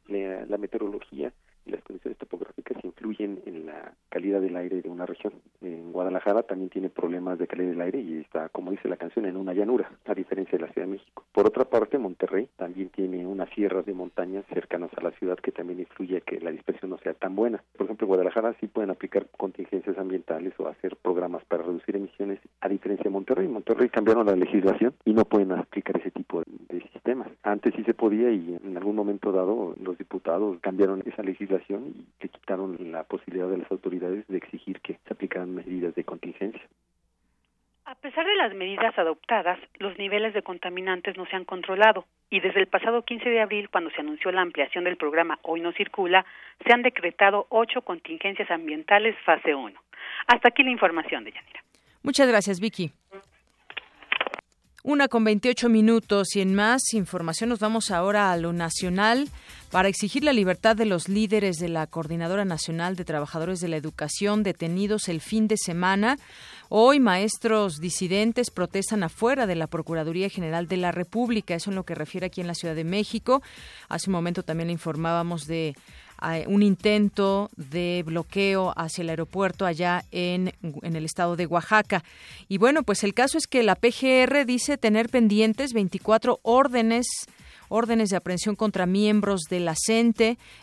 [0.09, 1.31] La, la meteorología
[1.89, 5.33] condiciones topográficas influyen en la calidad del aire de una región.
[5.63, 5.93] En
[6.29, 9.39] Guadalajara también tiene problemas de calidad del aire y está, como dice la canción, en
[9.39, 11.25] una llanura, a diferencia de la Ciudad de México.
[11.33, 15.53] Por otra parte, Monterrey también tiene unas sierras de montañas cercanas a la ciudad que
[15.53, 17.63] también influye a que la dispersión no sea tan buena.
[17.79, 22.69] Por ejemplo, Guadalajara sí pueden aplicar contingencias ambientales o hacer programas para reducir emisiones, a
[22.69, 23.49] diferencia de Monterrey.
[23.49, 27.29] Monterrey cambiaron la legislación y no pueden aplicar ese tipo de sistemas.
[27.43, 32.23] Antes sí se podía y en algún momento dado los diputados cambiaron esa legislación y
[32.23, 35.55] le quitaron la posibilidad de las autoridades de exigir que se aplicaran
[36.09, 36.63] contingencia.
[37.85, 42.41] A pesar de las medidas adoptadas, los niveles de contaminantes no se han controlado y
[42.41, 45.73] desde el pasado 15 de abril, cuando se anunció la ampliación del programa Hoy no
[45.73, 46.27] circula,
[46.67, 49.81] se han decretado ocho contingencias ambientales fase 1.
[50.27, 51.65] Hasta aquí la información de Yanira.
[52.03, 52.93] Muchas gracias, Vicky.
[54.85, 59.29] Una con 28 minutos y en más información nos vamos ahora a lo nacional
[59.71, 63.77] para exigir la libertad de los líderes de la Coordinadora Nacional de Trabajadores de la
[63.77, 66.17] Educación detenidos el fin de semana.
[66.71, 71.85] Hoy maestros disidentes protestan afuera de la Procuraduría General de la República, eso en lo
[71.85, 73.43] que refiere aquí en la Ciudad de México.
[73.89, 75.75] Hace un momento también informábamos de
[76.49, 82.03] un intento de bloqueo hacia el aeropuerto allá en, en el estado de Oaxaca.
[82.49, 87.07] Y bueno, pues el caso es que la PGR dice tener pendientes 24 órdenes
[87.69, 89.75] órdenes de aprehensión contra miembros de la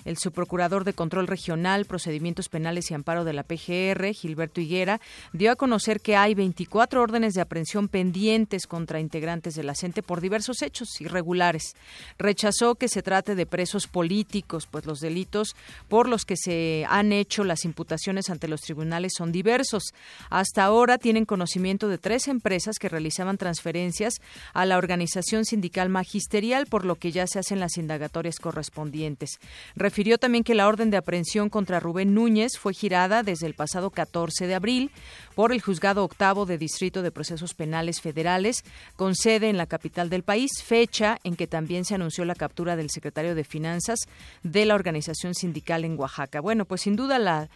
[0.05, 4.99] el subprocurador de Control Regional, Procedimientos Penales y Amparo de la PGR, Gilberto Higuera,
[5.33, 9.73] dio a conocer que hay 24 órdenes de aprehensión pendientes contra integrantes de la
[10.05, 11.75] por diversos hechos irregulares.
[12.17, 15.55] Rechazó que se trate de presos políticos, pues los delitos
[15.87, 19.93] por los que se han hecho las imputaciones ante los tribunales son diversos.
[20.29, 24.15] Hasta ahora tienen conocimiento de tres empresas que realizaban transferencias
[24.53, 29.39] a la organización sindical magisterial, por lo que ya se hacen las indagatorias correspondientes.
[29.75, 33.89] Refirió también que la orden de aprehensión contra Rubén Núñez fue girada desde el pasado
[33.89, 34.91] 14 de abril
[35.35, 38.63] por el Juzgado Octavo de Distrito de Procesos Penales Federales,
[38.95, 42.75] con sede en la capital del país, fecha en que también se anunció la captura
[42.75, 43.99] del secretario de Finanzas
[44.43, 46.39] de la organización sindical en Oaxaca.
[46.39, 47.49] Bueno, pues sin duda la,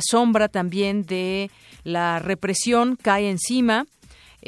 [0.00, 1.50] sombra también de
[1.84, 3.86] la represión cae encima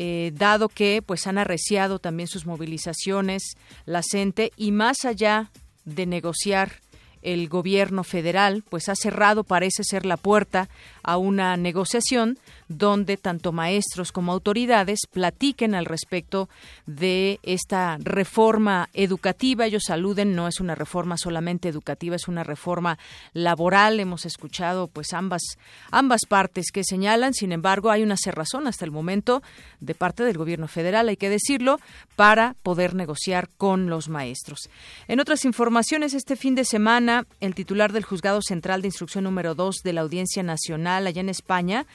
[0.01, 5.51] eh, dado que pues han arreciado también sus movilizaciones la CENTE y más allá
[5.85, 6.75] de negociar
[7.21, 10.69] el gobierno federal pues ha cerrado parece ser la puerta
[11.03, 16.49] a una negociación donde tanto maestros como autoridades platiquen al respecto
[16.87, 19.67] de esta reforma educativa.
[19.67, 22.99] Ellos saluden, no es una reforma solamente educativa, es una reforma
[23.33, 24.01] laboral.
[24.01, 25.43] Hemos escuchado pues ambas,
[25.91, 29.43] ambas partes que señalan, sin embargo, hay una cerrazón hasta el momento
[29.81, 31.81] de parte del gobierno federal, hay que decirlo,
[32.17, 34.69] para poder negociar con los maestros.
[35.07, 39.55] En otras informaciones, este fin de semana, el titular del Juzgado Central de Instrucción número
[39.55, 41.87] 2 de la Audiencia Nacional allá en España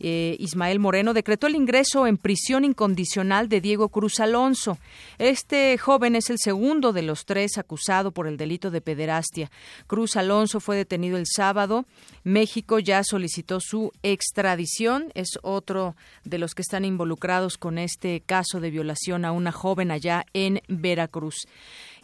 [0.00, 4.78] eh, Ismael Moreno, decretó el ingreso en prisión incondicional de Diego Cruz Alonso.
[5.18, 9.50] Este joven es el segundo de los tres acusado por el delito de pederastia.
[9.86, 11.84] Cruz Alonso fue detenido el sábado.
[12.24, 15.12] México ya solicitó su extradición.
[15.14, 19.90] Es otro de los que están involucrados con este caso de violación a una joven
[19.90, 21.46] allá en Veracruz.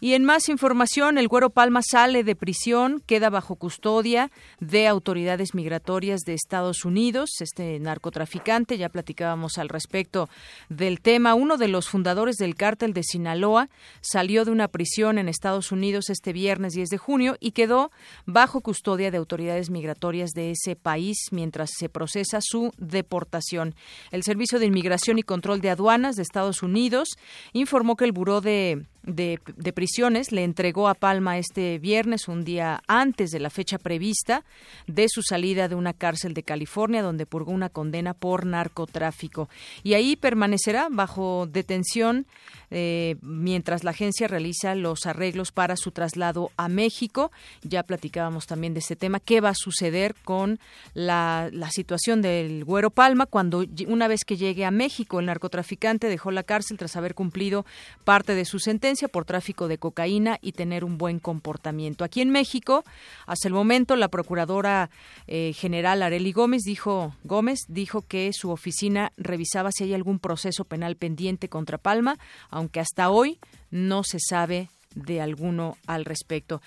[0.01, 4.31] Y en más información, el Güero Palma sale de prisión, queda bajo custodia
[4.61, 7.31] de autoridades migratorias de Estados Unidos.
[7.41, 10.29] Este narcotraficante, ya platicábamos al respecto
[10.69, 11.35] del tema.
[11.35, 16.11] Uno de los fundadores del cártel de Sinaloa salió de una prisión en Estados Unidos
[16.11, 17.91] este viernes 10 de junio y quedó
[18.27, 23.75] bajo custodia de autoridades migratorias de ese país mientras se procesa su deportación.
[24.11, 27.17] El Servicio de Inmigración y Control de Aduanas de Estados Unidos
[27.53, 29.39] informó que el Buró de de,
[29.73, 34.45] Prisiones le entregó a Palma este viernes, un día antes de la fecha prevista
[34.87, 39.49] de su salida de una cárcel de California, donde purgó una condena por narcotráfico.
[39.83, 42.27] Y ahí permanecerá bajo detención
[42.71, 47.31] eh, mientras la agencia realiza los arreglos para su traslado a México.
[47.63, 49.21] Ya platicábamos también de este tema.
[49.21, 50.59] ¿Qué va a suceder con
[50.95, 56.09] la, la situación del Güero Palma cuando una vez que llegue a México el narcotraficante
[56.09, 57.65] dejó la cárcel tras haber cumplido
[58.05, 62.05] parte de su sentencia por tráfico de cocaína y tener un buen comportamiento?
[62.05, 62.85] Aquí en México,
[63.27, 64.91] hasta el momento, la procuradora
[65.27, 70.65] eh, general Areli Gómez dijo Gómez dijo que su oficina revisaba si hay algún proceso
[70.65, 72.19] penal pendiente contra Palma
[72.51, 73.39] aunque hasta hoy
[73.71, 76.63] no se sabe de alguno al respecto.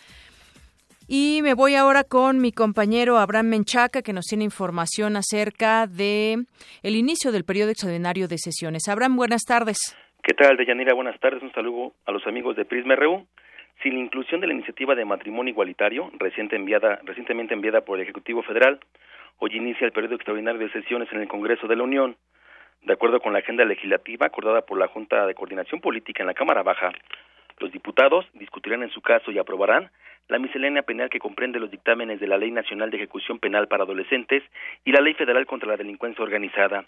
[1.07, 6.45] Y me voy ahora con mi compañero Abraham Menchaca, que nos tiene información acerca de
[6.83, 8.87] el inicio del periodo extraordinario de sesiones.
[8.87, 9.79] Abraham, buenas tardes.
[10.29, 10.93] ¿Qué tal, Deyanira?
[10.93, 11.41] Buenas tardes.
[11.41, 13.25] Un saludo a los amigos de Prisma RU.
[13.81, 18.03] Sin la inclusión de la iniciativa de matrimonio igualitario, reciente enviada, recientemente enviada por el
[18.03, 18.79] Ejecutivo Federal,
[19.39, 22.15] hoy inicia el periodo extraordinario de sesiones en el Congreso de la Unión.
[22.83, 26.35] De acuerdo con la agenda legislativa acordada por la Junta de Coordinación Política en la
[26.35, 26.91] Cámara Baja,
[27.59, 29.89] los diputados discutirán en su caso y aprobarán
[30.29, 33.83] la miscelánea penal que comprende los dictámenes de la Ley Nacional de Ejecución Penal para
[33.83, 34.43] Adolescentes
[34.85, 36.85] y la Ley Federal contra la Delincuencia Organizada.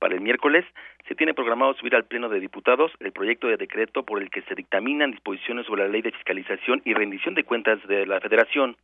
[0.00, 0.64] Para el miércoles
[1.06, 4.42] se tiene programado subir al Pleno de Diputados el proyecto de decreto por el que
[4.42, 8.76] se dictaminan disposiciones sobre la Ley de Fiscalización y Rendición de Cuentas de la Federación.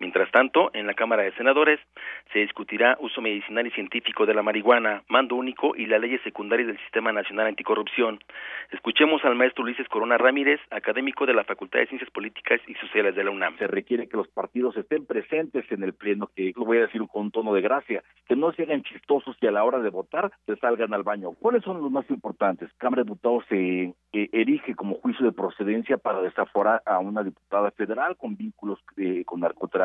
[0.00, 1.78] Mientras tanto, en la Cámara de Senadores
[2.32, 6.66] se discutirá uso medicinal y científico de la marihuana, mando único y las leyes secundarias
[6.66, 8.18] del Sistema Nacional Anticorrupción.
[8.72, 13.14] Escuchemos al maestro Luis Corona Ramírez, académico de la Facultad de Ciencias Políticas y Sociales
[13.14, 13.56] de la UNAM.
[13.58, 17.00] Se requiere que los partidos estén presentes en el Pleno, que lo voy a decir
[17.12, 19.90] con un tono de gracia, que no se hagan chistosos y a la hora de
[19.90, 21.30] votar se salgan al baño.
[21.38, 22.68] ¿Cuáles son los más importantes?
[22.78, 27.70] Cámara de Diputados se eh, erige como juicio de procedencia para desaforar a una diputada
[27.70, 29.83] federal con vínculos eh, con narcotráfico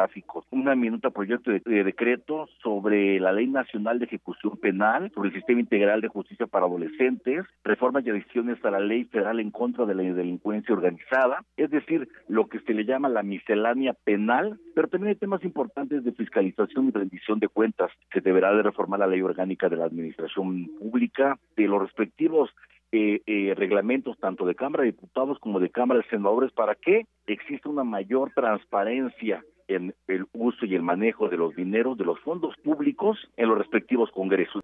[0.52, 5.60] una minuta proyecto de, decreto sobre la Ley Nacional de Ejecución Penal, sobre el Sistema
[5.60, 9.96] Integral de Justicia para Adolescentes, reformas y adiciones a la Ley Federal en contra de
[9.96, 15.10] la delincuencia organizada, es decir, lo que se le llama la miscelánea penal, pero también
[15.10, 17.92] hay temas importantes de fiscalización y rendición de cuentas.
[18.14, 22.50] Se deberá de reformar la Ley Orgánica de la Administración Pública, de los respectivos
[22.92, 27.06] eh, eh, reglamentos tanto de Cámara de Diputados como de Cámara de Senadores para que
[27.28, 32.20] exista una mayor transparencia en el uso y el manejo de los dineros de los
[32.20, 34.64] fondos públicos en los respectivos congresos.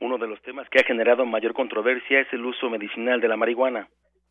[0.00, 3.36] Uno de los temas que ha generado mayor controversia es el uso medicinal de la
[3.36, 3.88] marihuana.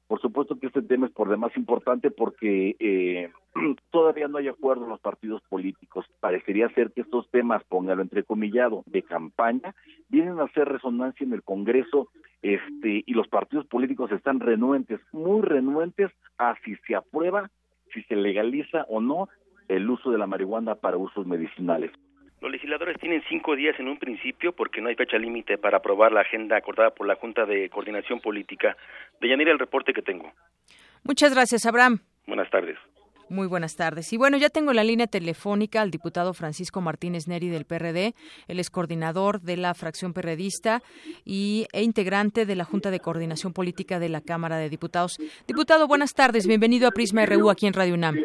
[0.08, 3.32] Por supuesto que este tema es por demás importante porque eh,
[3.92, 6.06] todavía no hay acuerdo en los partidos políticos.
[6.20, 9.74] Parecería ser que estos temas, póngalo entrecomillado, de campaña,
[10.10, 12.10] vienen a hacer resonancia en el Congreso
[12.42, 17.50] este, y los partidos políticos están renuentes, muy renuentes a si se aprueba,
[17.94, 19.30] si se legaliza o no
[19.76, 21.92] el uso de la marihuana para usos medicinales.
[22.42, 26.12] Los legisladores tienen cinco días en un principio porque no hay fecha límite para aprobar
[26.12, 28.76] la agenda acordada por la Junta de Coordinación Política.
[29.22, 30.30] De Yanira, el reporte que tengo.
[31.04, 32.00] Muchas gracias, Abraham.
[32.28, 32.78] Buenas tardes.
[33.30, 34.12] Muy buenas tardes.
[34.12, 38.14] Y bueno, ya tengo la línea telefónica al diputado Francisco Martínez Neri del PRD.
[38.48, 40.84] Él es coordinador de la fracción perredista
[41.24, 45.18] y, e integrante de la Junta de Coordinación Política de la Cámara de Diputados.
[45.48, 46.46] Diputado, buenas tardes.
[46.46, 48.18] Bienvenido a Prisma RU aquí en Radio UNAM.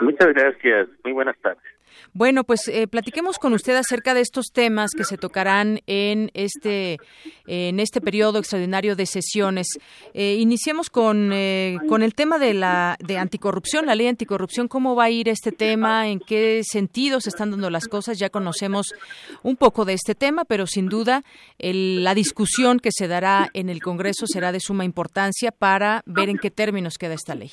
[0.00, 0.88] Muchas gracias.
[1.04, 1.74] Muy buenas tardes.
[2.12, 6.98] Bueno, pues eh, platiquemos con usted acerca de estos temas que se tocarán en este
[7.46, 9.66] en este periodo extraordinario de sesiones.
[10.12, 14.68] Eh, iniciemos con, eh, con el tema de la de anticorrupción, la ley anticorrupción.
[14.68, 16.08] ¿Cómo va a ir este tema?
[16.08, 18.18] ¿En qué sentido se están dando las cosas?
[18.18, 18.94] Ya conocemos
[19.42, 21.24] un poco de este tema, pero sin duda
[21.58, 26.38] la discusión que se dará en el Congreso será de suma importancia para ver en
[26.38, 27.50] qué términos queda esta ley.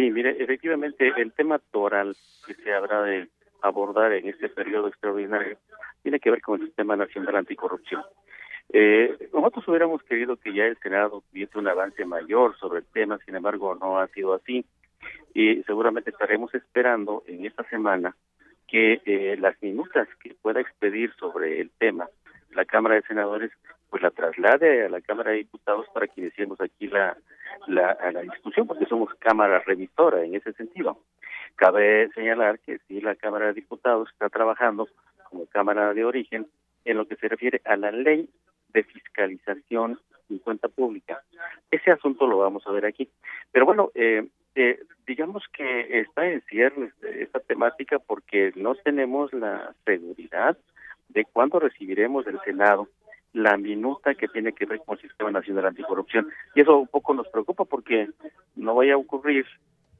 [0.00, 3.28] Sí, mire, efectivamente el tema toral que se habrá de
[3.60, 5.58] abordar en este periodo extraordinario
[6.02, 8.02] tiene que ver con el Sistema Nacional Anticorrupción.
[8.72, 13.18] Eh, nosotros hubiéramos querido que ya el Senado tuviese un avance mayor sobre el tema,
[13.26, 14.64] sin embargo no ha sido así
[15.34, 18.16] y seguramente estaremos esperando en esta semana
[18.68, 22.08] que eh, las minutas que pueda expedir sobre el tema
[22.52, 23.50] la Cámara de Senadores
[23.90, 27.16] pues la traslade a la Cámara de Diputados para que iniciemos aquí la,
[27.66, 30.98] la, la discusión, porque somos Cámara revisora en ese sentido.
[31.56, 34.88] Cabe señalar que si la Cámara de Diputados está trabajando
[35.28, 36.46] como Cámara de origen
[36.84, 38.28] en lo que se refiere a la ley
[38.72, 39.98] de fiscalización
[40.28, 41.22] y cuenta pública.
[41.70, 43.08] Ese asunto lo vamos a ver aquí.
[43.50, 49.74] Pero bueno, eh, eh, digamos que está en cierre esta temática porque no tenemos la
[49.84, 50.56] seguridad
[51.08, 52.88] de cuándo recibiremos del Senado
[53.32, 56.28] la minuta que tiene que ver con el Sistema Nacional Anticorrupción.
[56.54, 58.08] Y eso un poco nos preocupa porque
[58.56, 59.46] no vaya a ocurrir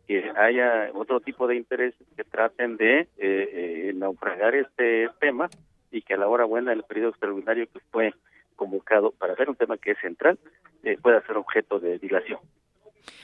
[0.07, 5.49] que haya otro tipo de intereses que traten de eh, eh, naufragar este tema
[5.93, 8.15] y que a la hora buena del periodo extraordinario que fue
[8.57, 10.39] convocado para ver un tema que es central
[10.83, 12.41] eh, pueda ser objeto de dilación.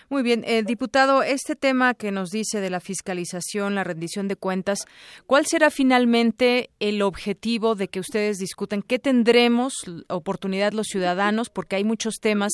[0.08, 4.36] Muy bien, eh, diputado, este tema que nos dice de la fiscalización, la rendición de
[4.36, 4.80] cuentas,
[5.26, 8.82] ¿cuál será finalmente el objetivo de que ustedes discutan?
[8.82, 9.74] ¿Qué tendremos
[10.08, 11.50] oportunidad los ciudadanos?
[11.50, 12.52] Porque hay muchos temas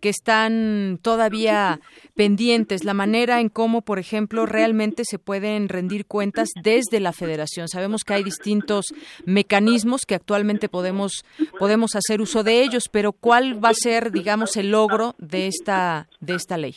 [0.00, 1.80] que están todavía
[2.14, 2.84] pendientes.
[2.84, 7.68] La manera en cómo, por ejemplo, realmente se pueden rendir cuentas desde la Federación.
[7.68, 8.86] Sabemos que hay distintos
[9.24, 11.24] mecanismos que actualmente podemos
[11.58, 16.07] podemos hacer uso de ellos, pero ¿cuál va a ser, digamos, el logro de esta
[16.20, 16.74] de esta ley?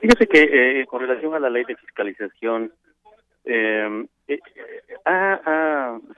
[0.00, 2.72] Fíjese que eh, con relación a la ley de fiscalización
[3.44, 4.40] eh, eh,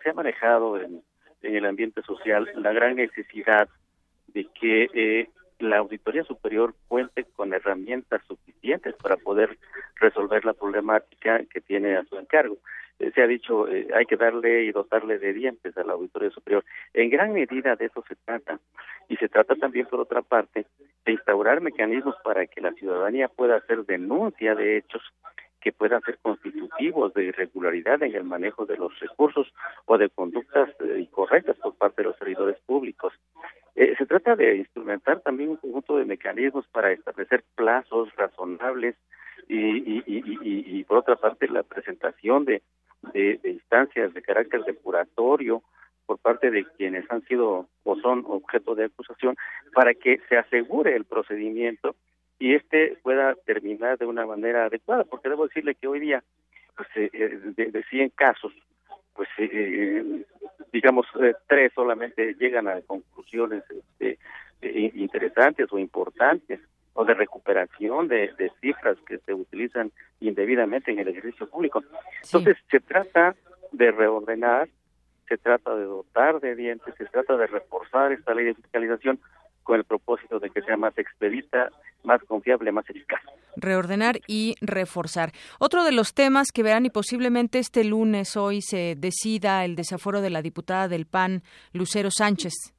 [0.03, 1.03] se ha manejado en,
[1.42, 3.68] el ambiente social la gran necesidad
[4.28, 5.28] de que eh,
[5.59, 9.57] la Auditoría Superior cuente con herramientas suficientes para poder
[9.97, 12.59] resolver la problemática que tiene a su encargo.
[12.99, 16.30] Eh, se ha dicho, eh, hay que darle y dotarle de dientes a la Auditoría
[16.30, 16.64] Superior.
[16.94, 18.59] En gran medida de eso se trata.
[19.09, 20.66] Y se trata también, por otra parte,
[21.05, 25.03] de instaurar mecanismos para que la ciudadanía pueda hacer denuncia de hechos
[25.66, 29.53] que puedan ser constitutivos de irregularidad en el manejo de los recursos
[29.86, 33.12] o de conductas eh, incorrectas por parte de los servidores públicos.
[33.74, 38.94] Eh, se trata de instrumentar también un conjunto de mecanismos para establecer plazos razonables
[39.49, 42.62] y, y, por otra parte la presentación de,
[43.12, 45.62] de, instancias de carácter depuratorio
[46.07, 49.36] por parte de quienes han sido o son objeto de acusación
[49.74, 51.97] para que se asegure el procedimiento
[52.38, 56.22] y este pueda terminar de una manera adecuada, porque debo decirle que hoy día,
[56.76, 58.53] pues, eh, eh, de, de 100 casos,
[59.14, 60.24] pues, eh,
[60.72, 61.07] digamos,
[61.49, 63.64] tres solamente llegan a conclusiones
[63.99, 64.18] este,
[64.94, 66.61] interesantes o importantes,
[66.97, 71.82] o de recuperación de, cifras que se utilizan indebidamente en el ejercicio público.
[72.24, 73.36] Entonces, se trata
[73.72, 74.68] de reordenar,
[75.28, 79.20] se trata de dotar de dientes, se trata de reforzar esta ley de fiscalización
[79.62, 81.68] con el propósito de que sea más expedita,
[82.05, 83.20] más confiable, más eficaz.
[83.57, 85.32] Reordenar y reforzar.
[85.59, 90.20] Otro de los temas que verán y posiblemente este lunes hoy se decida el desaforo
[90.20, 91.42] de la diputada del PAN,
[91.72, 92.76] Lucero Sánchez.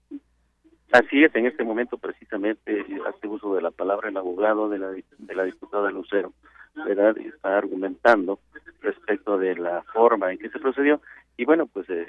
[0.92, 4.90] Así es, en este momento precisamente hace uso de la palabra el abogado de la,
[4.90, 6.32] de la diputada Lucero,
[6.76, 7.18] ¿verdad?
[7.18, 8.40] Está argumentando
[8.82, 11.02] respecto de la forma en que se procedió
[11.38, 12.08] y bueno, pues eh,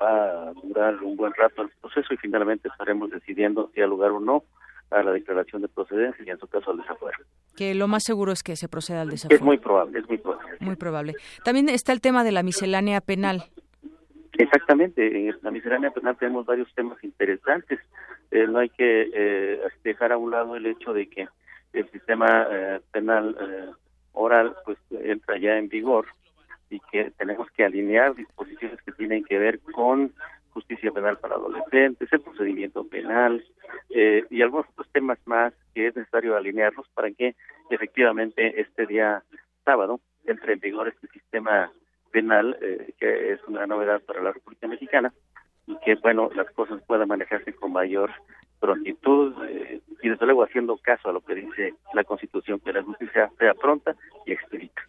[0.00, 4.12] va a durar un buen rato el proceso y finalmente estaremos decidiendo si ha lugar
[4.12, 4.44] o no
[4.90, 7.18] a la declaración de procedencia y en su caso al desafuero.
[7.56, 9.36] Que lo más seguro es que se proceda al desafuero.
[9.36, 10.56] Es muy probable, es muy probable.
[10.60, 11.14] Muy probable.
[11.44, 13.44] También está el tema de la miscelánea penal.
[14.34, 17.80] Exactamente, en la miscelánea penal tenemos varios temas interesantes.
[18.30, 21.28] Eh, no hay que eh, dejar a un lado el hecho de que
[21.72, 22.48] el sistema
[22.92, 23.76] penal
[24.12, 26.06] oral pues entra ya en vigor
[26.70, 30.12] y que tenemos que alinear disposiciones que tienen que ver con
[30.50, 33.44] justicia penal para adolescentes, el procedimiento penal
[33.90, 37.36] eh, y algunos otros temas más que es necesario alinearlos para que
[37.70, 39.22] efectivamente este día
[39.64, 41.70] sábado entre en vigor este sistema
[42.10, 45.12] penal eh, que es una novedad para la República Mexicana
[45.68, 48.10] y que bueno las cosas puedan manejarse con mayor
[48.58, 52.82] prontitud eh, y desde luego haciendo caso a lo que dice la Constitución que la
[52.82, 53.94] justicia sea pronta
[54.26, 54.82] y expedita.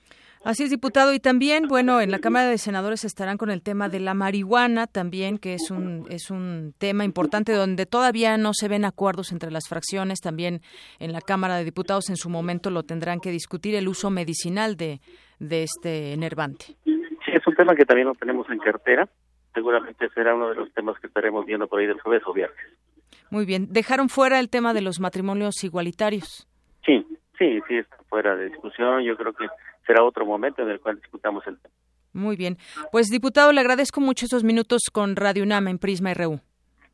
[0.44, 1.14] Así es, diputado.
[1.14, 4.88] Y también, bueno, en la Cámara de Senadores estarán con el tema de la marihuana
[4.88, 9.52] también, que es un, es un tema importante donde todavía no se ven acuerdos entre
[9.52, 10.22] las fracciones.
[10.22, 10.62] También
[11.00, 14.78] en la Cámara de Diputados en su momento lo tendrán que discutir el uso medicinal
[14.78, 15.02] de,
[15.40, 16.68] de este enervante.
[16.86, 19.10] Sí, es un tema que también lo tenemos en cartera.
[19.54, 22.58] Seguramente será uno de los temas que estaremos viendo por ahí del jueves o viernes.
[23.30, 23.68] Muy bien.
[23.72, 26.47] ¿Dejaron fuera el tema de los matrimonios igualitarios?
[26.86, 27.06] Sí,
[27.38, 29.04] sí, sí, está fuera de discusión.
[29.04, 29.47] Yo creo que
[29.86, 31.74] será otro momento en el cual discutamos el tema.
[32.14, 32.58] Muy bien.
[32.91, 36.39] Pues, diputado, le agradezco mucho estos minutos con Radio UNAM en Prisma RU.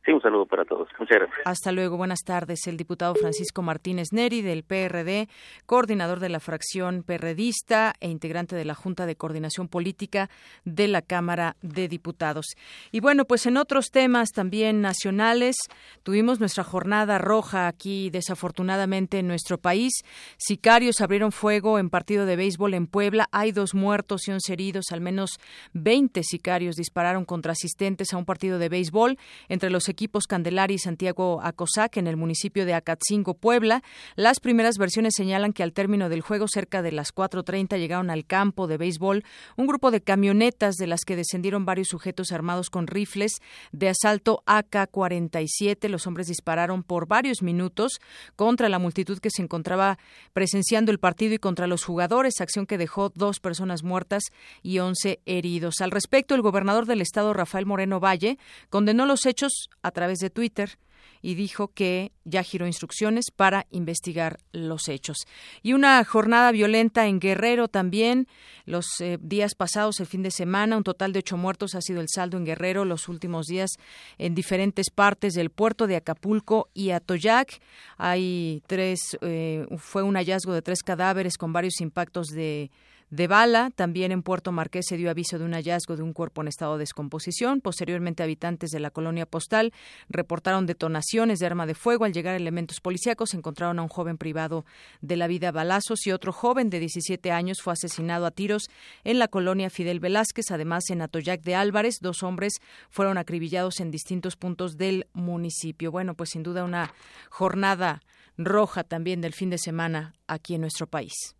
[0.06, 0.88] Sí, un saludo para todos.
[1.00, 1.40] Muchas gracias.
[1.44, 1.96] Hasta luego.
[1.96, 2.68] Buenas tardes.
[2.68, 5.28] El diputado Francisco Martínez Neri del PRD,
[5.66, 10.30] coordinador de la fracción perredista e integrante de la Junta de Coordinación Política
[10.64, 12.46] de la Cámara de Diputados.
[12.92, 15.56] Y bueno, pues en otros temas también nacionales,
[16.04, 19.92] tuvimos nuestra jornada roja aquí, desafortunadamente, en nuestro país.
[20.36, 23.26] Sicarios abrieron fuego en partido de béisbol en Puebla.
[23.32, 24.92] Hay dos muertos y once heridos.
[24.92, 25.40] Al menos
[25.72, 30.78] 20 sicarios dispararon contra asistentes a un partido de béisbol entre los equipos Candelari y
[30.78, 33.82] Santiago Acosac en el municipio de Acatzingo, Puebla.
[34.14, 38.26] Las primeras versiones señalan que al término del juego, cerca de las 4.30, llegaron al
[38.26, 39.24] campo de béisbol
[39.56, 43.40] un grupo de camionetas de las que descendieron varios sujetos armados con rifles
[43.72, 45.88] de asalto AK-47.
[45.88, 47.98] Los hombres dispararon por varios minutos
[48.36, 49.98] contra la multitud que se encontraba
[50.34, 54.24] presenciando el partido y contra los jugadores, acción que dejó dos personas muertas
[54.62, 55.80] y once heridos.
[55.80, 58.38] Al respecto, el gobernador del estado, Rafael Moreno Valle,
[58.68, 60.78] condenó los hechos a través de Twitter
[61.22, 65.18] y dijo que ya giró instrucciones para investigar los hechos.
[65.62, 68.26] Y una jornada violenta en Guerrero también.
[68.64, 72.00] Los eh, días pasados, el fin de semana, un total de ocho muertos ha sido
[72.00, 73.70] el saldo en Guerrero los últimos días
[74.18, 77.60] en diferentes partes del puerto de Acapulco y Atoyac.
[77.96, 82.70] Hay tres, eh, fue un hallazgo de tres cadáveres con varios impactos de
[83.10, 83.70] de bala.
[83.74, 86.74] También en Puerto Marqués se dio aviso de un hallazgo de un cuerpo en estado
[86.74, 87.60] de descomposición.
[87.60, 89.72] Posteriormente, habitantes de la colonia postal
[90.08, 92.04] reportaron detonaciones de arma de fuego.
[92.04, 94.64] Al llegar elementos policíacos, encontraron a un joven privado
[95.00, 98.68] de la vida a balazos y otro joven de 17 años fue asesinado a tiros
[99.04, 100.50] en la colonia Fidel Velázquez.
[100.50, 102.54] Además, en Atoyac de Álvarez, dos hombres
[102.90, 105.90] fueron acribillados en distintos puntos del municipio.
[105.90, 106.92] Bueno, pues sin duda una
[107.30, 108.02] jornada
[108.36, 111.34] roja también del fin de semana aquí en nuestro país.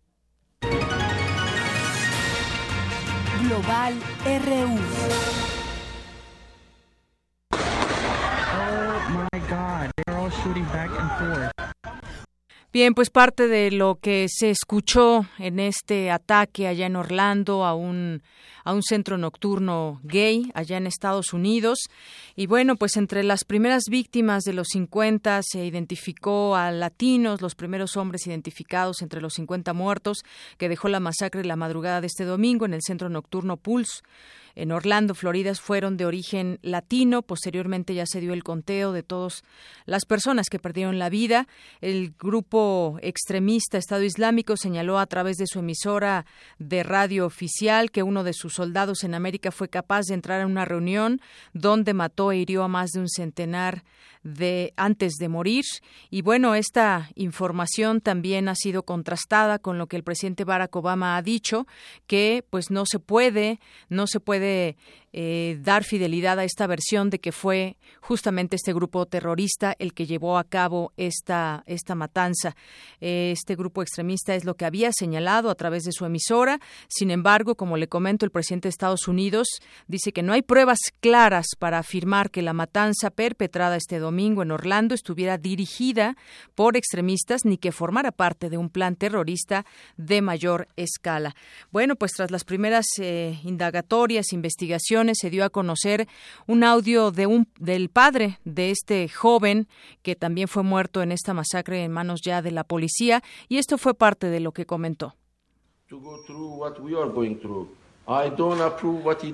[3.37, 3.93] Global
[4.25, 4.79] RU.
[7.53, 11.56] Oh my God, they're all shooting back and forth.
[12.73, 17.73] Bien, pues parte de lo que se escuchó en este ataque allá en Orlando a
[17.73, 18.21] un,
[18.65, 21.79] a un centro nocturno gay allá en Estados Unidos.
[22.35, 27.55] Y bueno, pues entre las primeras víctimas de los 50 se identificó a latinos, los
[27.55, 30.23] primeros hombres identificados entre los 50 muertos
[30.57, 34.01] que dejó la masacre la madrugada de este domingo en el centro nocturno Pulse
[34.57, 37.21] en Orlando, Florida, fueron de origen latino.
[37.21, 39.43] Posteriormente ya se dio el conteo de todas
[39.85, 41.47] las personas que perdieron la vida.
[41.79, 46.25] El grupo extremista Estado Islámico señaló a través de su emisora
[46.57, 50.47] de radio oficial que uno de sus soldados en América fue capaz de entrar a
[50.47, 51.21] una reunión
[51.53, 53.83] donde mató e hirió a más de un centenar
[54.23, 55.63] de antes de morir
[56.09, 61.15] y bueno esta información también ha sido contrastada con lo que el presidente Barack Obama
[61.15, 61.65] ha dicho
[62.07, 64.77] que pues no se puede no se puede で、
[65.19, 70.37] eh, dar fidelidad a esta versión de que fue justamente este grupo terrorista el que llevó
[70.37, 72.55] a cabo esta, esta matanza.
[72.99, 76.59] este grupo extremista es lo que había señalado a través de su emisora.
[76.87, 79.47] Sin embargo, como le comento, el presidente de Estados Unidos
[79.87, 84.51] dice que no hay pruebas claras para afirmar que la matanza perpetrada este domingo en
[84.51, 86.15] Orlando estuviera dirigida
[86.53, 89.65] por extremistas ni que formara parte de un plan terrorista
[89.95, 91.35] de mayor escala.
[91.71, 96.07] Bueno, pues tras las primeras eh, indagatorias, investigaciones, se dio a conocer
[96.45, 99.67] un audio de un, del padre de este joven
[100.01, 103.77] que también fue muerto en esta masacre en manos ya de la policía y esto
[103.77, 105.15] fue parte de lo que comentó.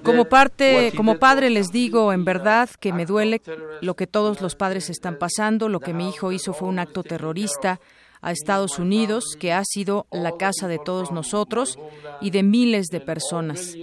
[0.03, 3.41] Como parte, como padre les digo en verdad que me duele
[3.82, 7.03] lo que todos los padres están pasando, lo que mi hijo hizo fue un acto
[7.03, 7.80] terrorista
[8.24, 11.78] a Estados Unidos, que ha sido la casa de todos nosotros
[12.21, 13.76] y de miles de personas.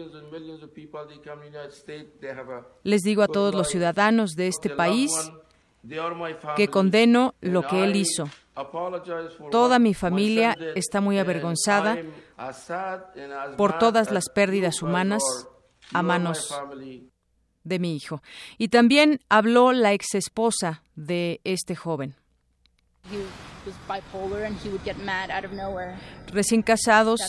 [2.82, 5.12] Les digo a todos los ciudadanos de este país
[6.56, 8.28] que condeno lo que él hizo.
[9.50, 11.98] Toda mi familia está muy avergonzada
[13.56, 15.22] por todas las pérdidas humanas
[15.92, 16.54] a manos
[17.62, 18.22] de mi hijo.
[18.56, 22.14] Y también habló la ex esposa de este joven.
[26.26, 27.20] Recién casados,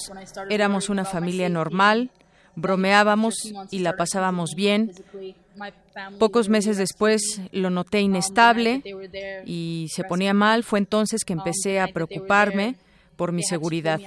[0.50, 2.12] éramos una familia normal,
[2.56, 3.36] bromeábamos
[3.70, 4.92] y la pasábamos bien.
[6.20, 8.82] Pocos meses después lo noté inestable
[9.46, 10.64] y se ponía mal.
[10.64, 12.76] Fue entonces que empecé a preocuparme
[13.16, 14.00] por mi seguridad.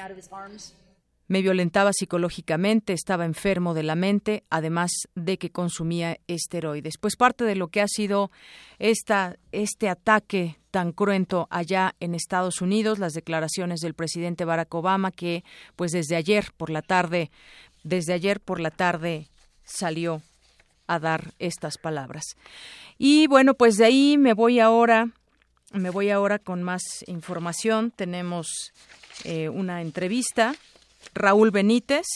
[1.26, 6.98] Me violentaba psicológicamente, estaba enfermo de la mente, además de que consumía esteroides.
[6.98, 8.30] Pues parte de lo que ha sido
[8.78, 15.12] esta, este ataque tan cruento allá en Estados Unidos, las declaraciones del presidente Barack Obama,
[15.12, 15.44] que
[15.76, 17.30] pues desde ayer por la tarde,
[17.84, 19.28] desde ayer por la tarde
[19.64, 20.20] salió
[20.86, 22.24] a dar estas palabras.
[22.98, 25.08] Y bueno, pues de ahí me voy ahora,
[25.72, 27.90] me voy ahora con más información.
[27.90, 28.72] Tenemos
[29.24, 30.54] eh, una entrevista
[31.14, 32.06] Raúl Benítez,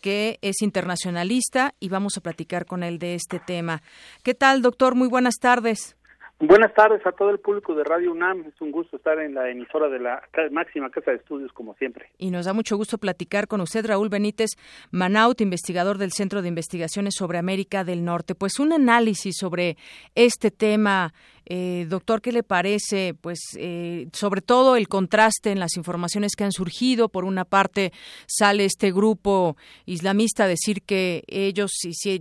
[0.00, 3.82] que es internacionalista, y vamos a platicar con él de este tema.
[4.22, 4.94] ¿Qué tal, doctor?
[4.94, 5.96] Muy buenas tardes.
[6.40, 8.44] Buenas tardes a todo el público de Radio UNAM.
[8.46, 10.20] Es un gusto estar en la emisora de la
[10.50, 12.10] máxima casa de estudios, como siempre.
[12.18, 14.50] Y nos da mucho gusto platicar con usted, Raúl Benítez
[14.90, 18.34] Manaut, investigador del Centro de Investigaciones sobre América del Norte.
[18.34, 19.76] Pues un análisis sobre
[20.16, 21.14] este tema
[21.46, 23.14] eh, doctor, ¿qué le parece?
[23.20, 27.08] Pues eh, sobre todo el contraste en las informaciones que han surgido.
[27.08, 27.92] Por una parte
[28.26, 31.70] sale este grupo islamista a decir que ellos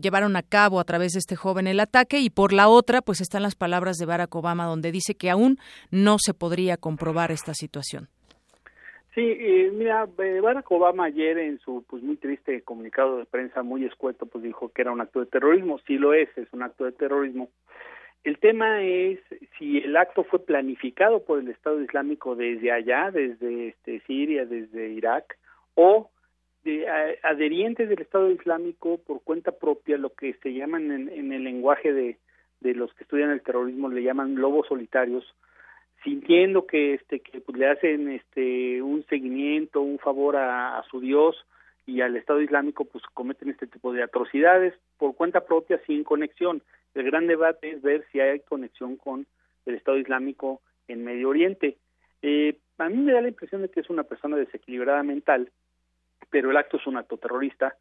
[0.01, 3.21] llevaron a cabo a través de este joven el ataque y por la otra pues
[3.21, 5.57] están las palabras de Barack Obama donde dice que aún
[5.91, 8.09] no se podría comprobar esta situación.
[9.15, 13.85] Sí, eh, mira, Barack Obama ayer en su pues muy triste comunicado de prensa muy
[13.85, 16.85] escueto pues dijo que era un acto de terrorismo, sí lo es, es un acto
[16.85, 17.49] de terrorismo,
[18.23, 19.19] el tema es
[19.57, 24.89] si el acto fue planificado por el Estado Islámico desde allá, desde este, Siria, desde
[24.89, 25.37] Irak,
[25.75, 26.09] o
[26.63, 26.87] de
[27.23, 32.17] adherientes del Estado Islámico por cuenta propia, lo que se llaman en, el lenguaje de,
[32.61, 35.25] los que estudian el terrorismo, le llaman lobos solitarios,
[36.05, 41.01] sintiendo que este que pues, le hacen este un seguimiento, un favor a, a su
[41.01, 41.35] Dios
[41.85, 46.61] y al Estado Islámico, pues cometen este tipo de atrocidades por cuenta propia sin conexión.
[46.95, 49.25] El gran debate es ver si hay conexión con
[49.65, 51.77] el Estado Islámico en Medio Oriente.
[52.21, 55.51] Eh, a mí me da la impresión de que es una persona desequilibrada mental,
[56.29, 57.75] pero el acto es un acto terrorista,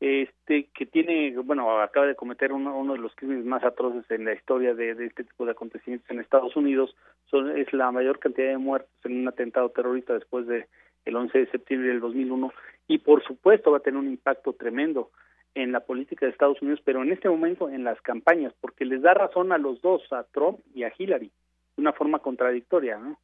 [0.00, 4.24] este que tiene, bueno, acaba de cometer uno, uno de los crímenes más atroces en
[4.24, 6.94] la historia de, de, este tipo de acontecimientos en Estados Unidos,
[7.26, 10.66] son, es la mayor cantidad de muertos en un atentado terrorista después de
[11.04, 12.52] el 11 de septiembre del 2001
[12.88, 15.10] y por supuesto va a tener un impacto tremendo
[15.54, 19.02] en la política de Estados Unidos, pero en este momento en las campañas, porque les
[19.02, 21.28] da razón a los dos, a Trump y a Hillary,
[21.76, 23.18] de una forma contradictoria, ¿no?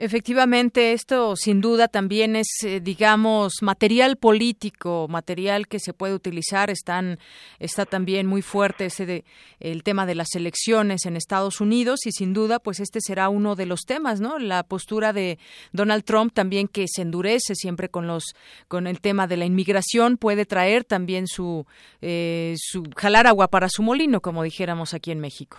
[0.00, 6.70] Efectivamente, esto sin duda también es, eh, digamos, material político, material que se puede utilizar.
[6.70, 7.18] Están,
[7.58, 9.24] está también muy fuerte ese de,
[9.58, 13.56] el tema de las elecciones en Estados Unidos y sin duda, pues este será uno
[13.56, 14.38] de los temas, ¿no?
[14.38, 15.40] La postura de
[15.72, 18.36] Donald Trump también que se endurece siempre con los,
[18.68, 21.66] con el tema de la inmigración puede traer también su,
[22.02, 25.58] eh, su jalar agua para su molino, como dijéramos aquí en México.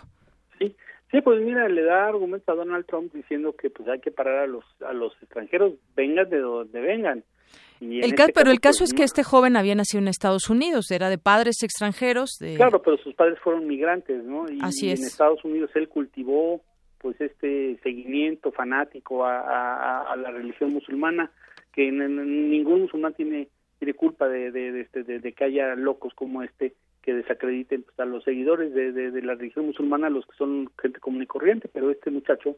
[1.12, 4.40] Sí, pues mira, le da argumentos a Donald Trump diciendo que pues hay que parar
[4.40, 7.24] a los a los extranjeros, vengan de donde vengan.
[7.80, 10.50] Y el este pero el caso pues, es que este joven había nacido en Estados
[10.50, 12.38] Unidos, era de padres extranjeros.
[12.40, 12.56] De...
[12.56, 14.46] Claro, pero sus padres fueron migrantes, ¿no?
[14.52, 15.00] Y, Así es.
[15.00, 16.62] en Estados Unidos él cultivó
[17.00, 21.32] pues este seguimiento fanático a, a, la religión musulmana,
[21.74, 23.48] que ningún musulmán tiene
[23.80, 28.00] tiene culpa de, de, de, este, de, que haya locos como este que desacrediten pues,
[28.00, 31.70] a los seguidores de, de, la religión musulmana, los que son gente común y corriente,
[31.72, 32.58] pero este muchacho,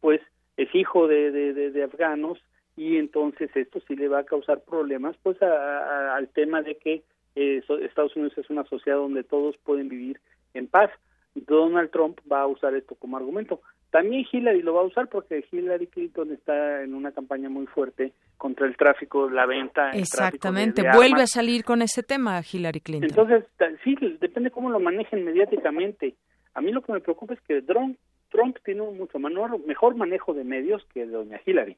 [0.00, 0.20] pues,
[0.56, 2.38] es hijo de, de, afganos
[2.76, 7.02] y entonces esto sí le va a causar problemas, pues, al tema de que
[7.34, 10.20] eh, Estados Unidos es una sociedad donde todos pueden vivir
[10.54, 10.90] en paz.
[11.34, 13.60] Donald Trump va a usar esto como argumento.
[13.94, 18.12] También Hillary lo va a usar porque Hillary Clinton está en una campaña muy fuerte
[18.36, 19.92] contra el tráfico, la venta.
[19.92, 23.10] Exactamente, vuelve a salir con ese tema Hillary Clinton.
[23.10, 23.44] Entonces,
[23.84, 26.16] sí, depende cómo lo manejen mediáticamente.
[26.54, 27.96] A mí lo que me preocupa es que Trump,
[28.30, 31.76] Trump tiene un mucho mejor manejo de medios que doña Hillary.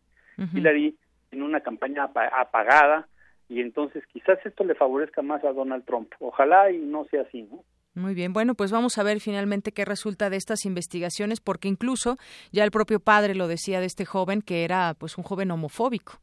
[0.55, 0.97] Hillary
[1.33, 3.09] en una campaña apagada
[3.51, 6.11] y entonces quizás esto le favorezca más a Donald Trump.
[6.21, 7.63] Ojalá y no sea así, ¿no?
[7.97, 12.19] Muy bien, bueno, pues vamos a ver finalmente qué resulta de estas investigaciones, porque incluso
[12.53, 16.21] ya el propio padre lo decía de este joven que era pues un joven homofóbico.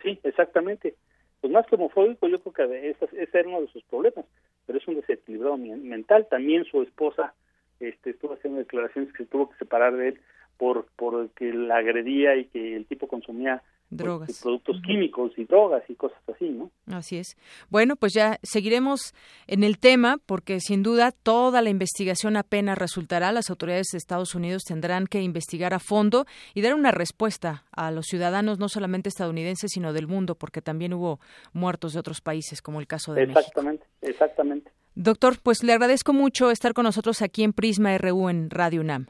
[0.00, 0.94] Sí, exactamente.
[1.40, 4.24] Pues más que homofóbico, yo creo que ese, era uno de sus problemas,
[4.64, 6.28] pero es un desequilibrado mental.
[6.30, 7.34] También su esposa
[7.80, 10.20] este, estuvo haciendo declaraciones que se tuvo que separar de él
[10.56, 13.60] por, por que la agredía y que el tipo consumía
[13.96, 14.40] pues, drogas.
[14.42, 16.70] productos químicos y drogas y cosas así, ¿no?
[16.86, 17.36] Así es.
[17.68, 19.14] Bueno, pues ya seguiremos
[19.46, 23.32] en el tema porque sin duda toda la investigación apenas resultará.
[23.32, 27.90] Las autoridades de Estados Unidos tendrán que investigar a fondo y dar una respuesta a
[27.90, 31.20] los ciudadanos no solamente estadounidenses sino del mundo porque también hubo
[31.52, 34.10] muertos de otros países como el caso de exactamente, México.
[34.10, 34.72] Exactamente, exactamente.
[34.94, 39.06] Doctor, pues le agradezco mucho estar con nosotros aquí en Prisma RU en Radio UNAM.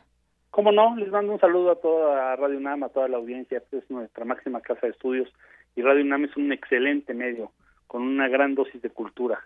[0.52, 3.90] Cómo no, les mando un saludo a toda Radio UNAM, a toda la audiencia, es
[3.90, 5.32] nuestra máxima casa de estudios
[5.74, 7.52] y Radio UNAM es un excelente medio
[7.86, 9.40] con una gran dosis de cultura.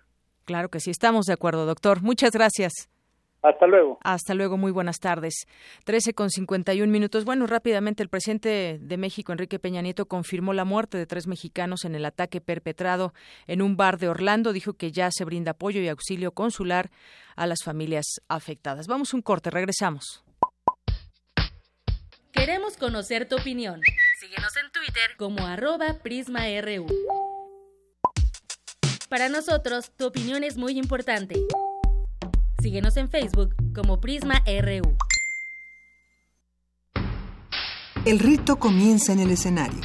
[0.46, 2.02] Claro que sí, estamos de acuerdo, doctor.
[2.02, 2.90] Muchas gracias.
[3.40, 4.00] Hasta luego.
[4.02, 5.46] Hasta luego, muy buenas tardes.
[5.84, 7.24] Trece con cincuenta y un minutos.
[7.24, 11.84] Bueno, rápidamente, el presidente de México, Enrique Peña Nieto, confirmó la muerte de tres mexicanos
[11.84, 13.12] en el ataque perpetrado
[13.46, 14.52] en un bar de Orlando.
[14.52, 16.90] Dijo que ya se brinda apoyo y auxilio consular
[17.36, 18.88] a las familias afectadas.
[18.88, 20.25] Vamos un corte, regresamos.
[22.36, 23.80] Queremos conocer tu opinión.
[24.20, 26.86] Síguenos en Twitter como arroba PrismaRU.
[29.08, 31.40] Para nosotros, tu opinión es muy importante.
[32.60, 34.96] Síguenos en Facebook como PrismaRU.
[38.04, 39.80] El rito comienza en el escenario.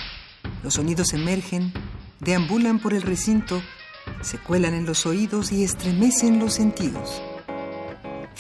[0.62, 1.72] Los sonidos emergen,
[2.20, 3.64] deambulan por el recinto,
[4.22, 7.22] se cuelan en los oídos y estremecen los sentidos.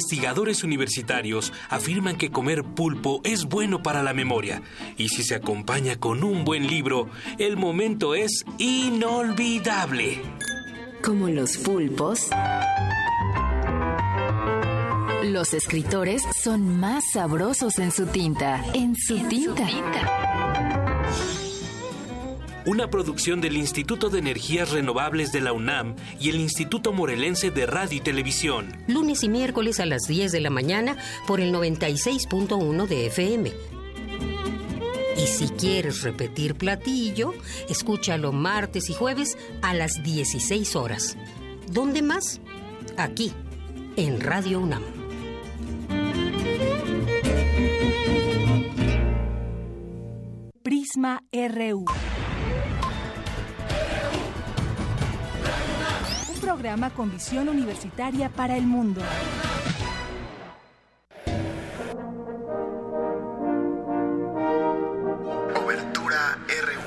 [0.00, 4.62] Investigadores universitarios afirman que comer pulpo es bueno para la memoria
[4.96, 10.22] y si se acompaña con un buen libro, el momento es inolvidable.
[11.04, 12.30] Como los pulpos.
[15.22, 18.64] Los escritores son más sabrosos en su tinta.
[18.72, 19.68] En su, tinta.
[22.66, 27.64] Una producción del Instituto de Energías Renovables de la UNAM y el Instituto Morelense de
[27.64, 28.76] Radio y Televisión.
[28.86, 33.52] Lunes y miércoles a las 10 de la mañana por el 96.1 de FM.
[35.16, 37.32] Y si quieres repetir platillo,
[37.70, 41.16] escúchalo martes y jueves a las 16 horas.
[41.66, 42.42] ¿Dónde más?
[42.98, 43.32] Aquí,
[43.96, 44.82] en Radio UNAM.
[50.62, 51.86] Prisma RU.
[56.40, 59.02] Programa con visión universitaria para el mundo.
[65.54, 66.80] Cobertura RU.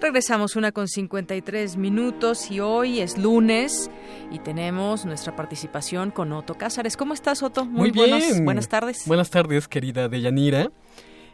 [0.00, 3.90] Regresamos una con 53 minutos y hoy es lunes
[4.30, 6.96] y tenemos nuestra participación con Otto Cázares.
[6.96, 7.64] ¿Cómo estás, Otto?
[7.64, 8.44] Muy, buenos- bien.
[8.44, 9.02] buenas tardes.
[9.06, 10.70] Buenas tardes, querida Deyanira.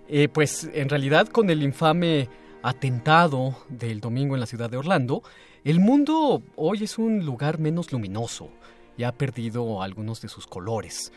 [0.09, 2.29] Eh, pues en realidad con el infame
[2.65, 5.23] atentado del domingo en la ciudad de Orlando,
[5.65, 8.49] el mundo hoy es un lugar menos luminoso
[8.97, 11.13] y ha perdido algunos de sus colores.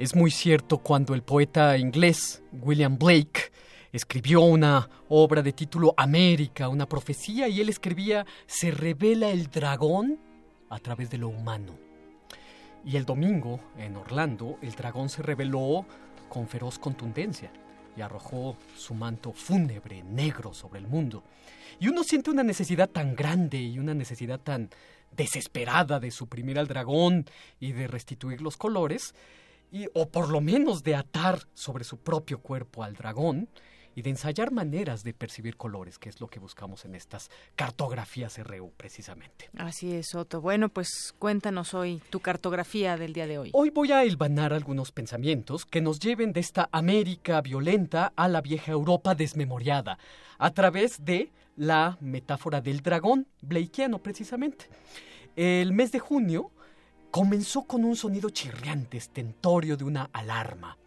[0.00, 3.52] Es muy cierto cuando el poeta inglés William Blake
[3.92, 10.18] escribió una obra de título América, una profecía, y él escribía Se revela el dragón
[10.70, 11.78] a través de lo humano.
[12.84, 15.86] Y el domingo, en Orlando, el dragón se reveló
[16.28, 17.52] con feroz contundencia
[18.02, 21.22] arrojó su manto fúnebre negro sobre el mundo.
[21.78, 24.70] Y uno siente una necesidad tan grande y una necesidad tan
[25.16, 27.26] desesperada de suprimir al dragón
[27.58, 29.14] y de restituir los colores,
[29.72, 33.48] y, o por lo menos de atar sobre su propio cuerpo al dragón
[34.00, 38.38] y de ensayar maneras de percibir colores, que es lo que buscamos en estas cartografías
[38.38, 39.50] RU precisamente.
[39.58, 40.40] Así es, Otto.
[40.40, 43.50] Bueno, pues cuéntanos hoy tu cartografía del día de hoy.
[43.52, 48.40] Hoy voy a hilvanar algunos pensamientos que nos lleven de esta América violenta a la
[48.40, 49.98] vieja Europa desmemoriada,
[50.38, 54.66] a través de la metáfora del dragón Blakeano precisamente.
[55.36, 56.52] El mes de junio
[57.10, 60.78] comenzó con un sonido chirriante, estentorio de una alarma.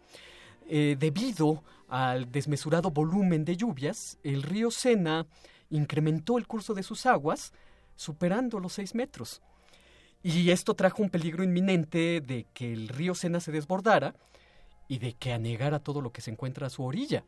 [0.66, 1.62] Eh, debido
[1.94, 5.28] al desmesurado volumen de lluvias, el río Sena
[5.70, 7.52] incrementó el curso de sus aguas,
[7.94, 9.42] superando los seis metros.
[10.20, 14.16] Y esto trajo un peligro inminente de que el río Sena se desbordara
[14.88, 17.24] y de que anegara todo lo que se encuentra a su orilla.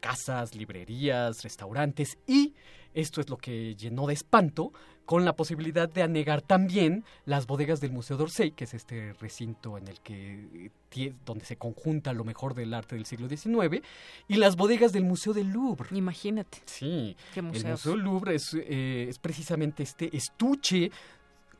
[0.00, 2.54] Casas, librerías, restaurantes y,
[2.94, 4.72] esto es lo que llenó de espanto,
[5.04, 9.76] con la posibilidad de anegar también las bodegas del Museo d'Orsay, que es este recinto
[9.76, 13.82] en el que tie- donde se conjunta lo mejor del arte del siglo XIX,
[14.28, 15.88] y las bodegas del Museo del Louvre.
[15.96, 16.58] Imagínate.
[16.66, 17.70] Sí, Qué el museos.
[17.72, 20.90] Museo del Louvre es, eh, es precisamente este estuche,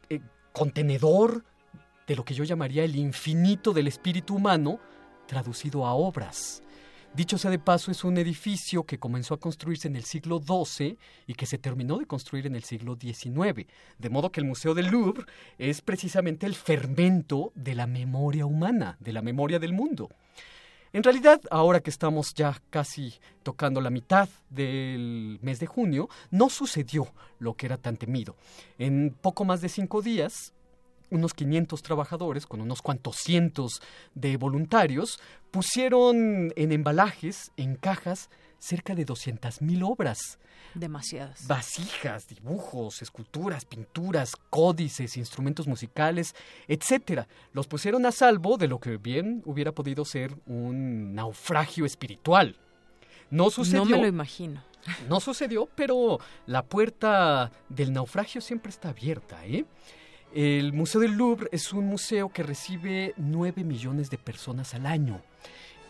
[0.08, 0.20] eh,
[0.52, 1.44] contenedor
[2.06, 4.78] de lo que yo llamaría el infinito del espíritu humano,
[5.26, 6.62] traducido a obras.
[7.12, 10.96] Dicho sea de paso, es un edificio que comenzó a construirse en el siglo XII
[11.26, 13.66] y que se terminó de construir en el siglo XIX.
[13.98, 15.24] De modo que el Museo del Louvre
[15.58, 20.08] es precisamente el fermento de la memoria humana, de la memoria del mundo.
[20.92, 26.48] En realidad, ahora que estamos ya casi tocando la mitad del mes de junio, no
[26.48, 28.36] sucedió lo que era tan temido.
[28.78, 30.52] En poco más de cinco días,
[31.10, 33.80] unos 500 trabajadores, con unos cuantos cientos
[34.14, 40.38] de voluntarios, pusieron en embalajes, en cajas, cerca de 200.000 obras.
[40.74, 41.46] Demasiadas.
[41.48, 46.34] Vasijas, dibujos, esculturas, pinturas, códices, instrumentos musicales,
[46.68, 47.26] etcétera.
[47.52, 52.56] Los pusieron a salvo de lo que bien hubiera podido ser un naufragio espiritual.
[53.30, 53.84] No sucedió.
[53.84, 54.62] No me lo imagino.
[55.08, 59.66] No sucedió, pero la puerta del naufragio siempre está abierta, ¿eh?
[60.32, 65.20] El Museo del Louvre es un museo que recibe 9 millones de personas al año.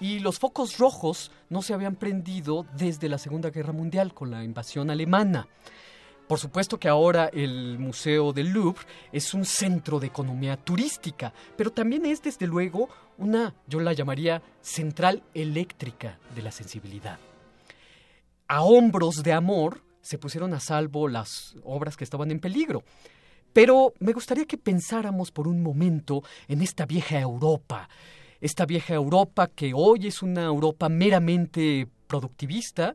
[0.01, 4.43] Y los focos rojos no se habían prendido desde la Segunda Guerra Mundial con la
[4.43, 5.47] invasión alemana.
[6.27, 11.71] Por supuesto que ahora el Museo del Louvre es un centro de economía turística, pero
[11.71, 12.89] también es desde luego
[13.19, 17.19] una, yo la llamaría, central eléctrica de la sensibilidad
[18.51, 22.83] a hombros de amor se pusieron a salvo las obras que estaban en peligro.
[23.53, 27.89] Pero me gustaría que pensáramos por un momento en esta vieja Europa,
[28.41, 32.95] esta vieja Europa que hoy es una Europa meramente productivista,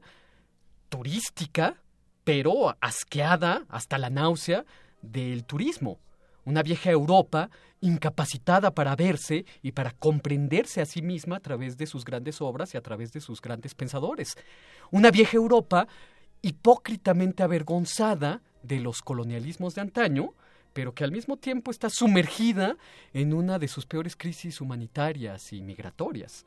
[0.90, 1.82] turística,
[2.24, 4.66] pero asqueada hasta la náusea
[5.02, 6.00] del turismo.
[6.46, 7.50] Una vieja Europa
[7.82, 12.74] incapacitada para verse y para comprenderse a sí misma a través de sus grandes obras
[12.74, 14.36] y a través de sus grandes pensadores.
[14.92, 15.88] Una vieja Europa
[16.42, 20.34] hipócritamente avergonzada de los colonialismos de antaño,
[20.76, 22.76] pero que al mismo tiempo está sumergida
[23.14, 26.46] en una de sus peores crisis humanitarias y migratorias.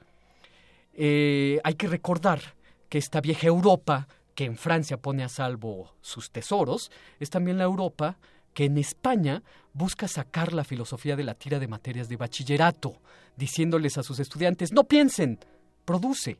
[0.93, 2.39] Eh, hay que recordar
[2.91, 7.65] que esta vieja Europa, que en Francia pone a salvo sus tesoros, es también la
[7.65, 8.19] Europa
[8.53, 13.01] que en España busca sacar la filosofía de la tira de materias de bachillerato,
[13.35, 15.39] diciéndoles a sus estudiantes, no piensen,
[15.87, 16.39] produce.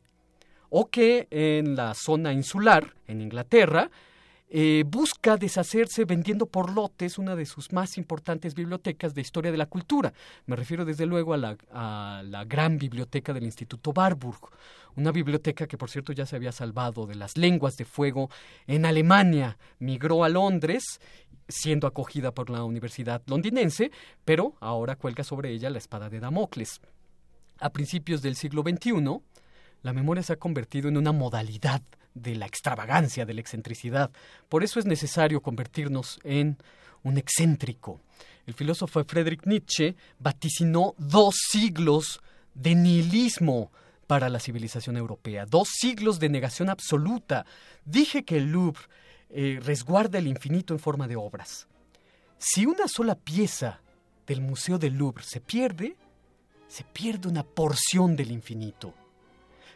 [0.69, 3.89] O que en la zona insular, en Inglaterra,
[4.49, 9.57] eh, busca deshacerse vendiendo por lotes una de sus más importantes bibliotecas de historia de
[9.57, 10.11] la cultura.
[10.47, 14.49] Me refiero desde luego a la, a la gran biblioteca del Instituto Warburg,
[14.95, 18.29] una biblioteca que por cierto ya se había salvado de las lenguas de fuego
[18.65, 20.99] en Alemania, migró a Londres
[21.47, 23.91] siendo acogida por la Universidad londinense,
[24.23, 26.79] pero ahora cuelga sobre ella la espada de Damocles.
[27.59, 29.19] A principios del siglo XXI,
[29.81, 31.81] la memoria se ha convertido en una modalidad
[32.13, 34.11] de la extravagancia, de la excentricidad.
[34.47, 36.57] Por eso es necesario convertirnos en
[37.03, 38.01] un excéntrico.
[38.45, 42.21] El filósofo Friedrich Nietzsche vaticinó dos siglos
[42.53, 43.71] de nihilismo
[44.07, 47.45] para la civilización europea, dos siglos de negación absoluta.
[47.85, 48.81] Dije que el Louvre
[49.29, 51.67] eh, resguarda el infinito en forma de obras.
[52.39, 53.81] Si una sola pieza
[54.25, 55.95] del Museo del Louvre se pierde,
[56.67, 58.93] se pierde una porción del infinito.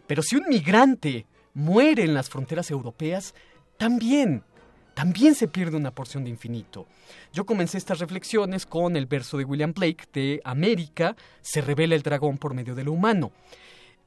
[0.07, 3.33] Pero si un migrante muere en las fronteras europeas,
[3.77, 4.43] también,
[4.93, 6.87] también se pierde una porción de infinito.
[7.33, 12.03] Yo comencé estas reflexiones con el verso de William Blake de América se revela el
[12.03, 13.31] dragón por medio de lo humano.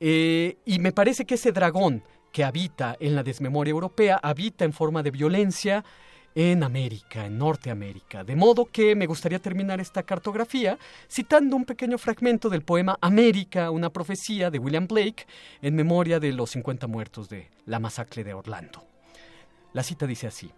[0.01, 4.73] Eh, y me parece que ese dragón que habita en la desmemoria europea habita en
[4.73, 5.85] forma de violencia
[6.37, 8.23] en América, en Norteamérica.
[8.23, 10.79] De modo que me gustaría terminar esta cartografía
[11.11, 15.27] citando un pequeño fragmento del poema América, una profecía de William Blake
[15.63, 18.85] en memoria de los 50 muertos de la masacre de Orlando.
[19.73, 20.53] La cita dice así.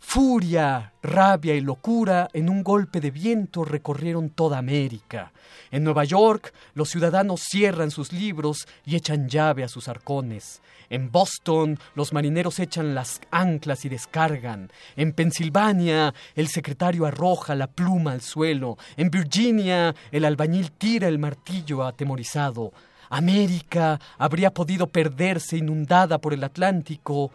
[0.00, 5.32] Furia, rabia y locura en un golpe de viento recorrieron toda América.
[5.70, 10.62] En Nueva York los ciudadanos cierran sus libros y echan llave a sus arcones.
[10.88, 14.70] En Boston los marineros echan las anclas y descargan.
[14.96, 18.78] En Pensilvania el secretario arroja la pluma al suelo.
[18.96, 22.72] En Virginia el albañil tira el martillo atemorizado.
[23.10, 27.30] América habría podido perderse inundada por el Atlántico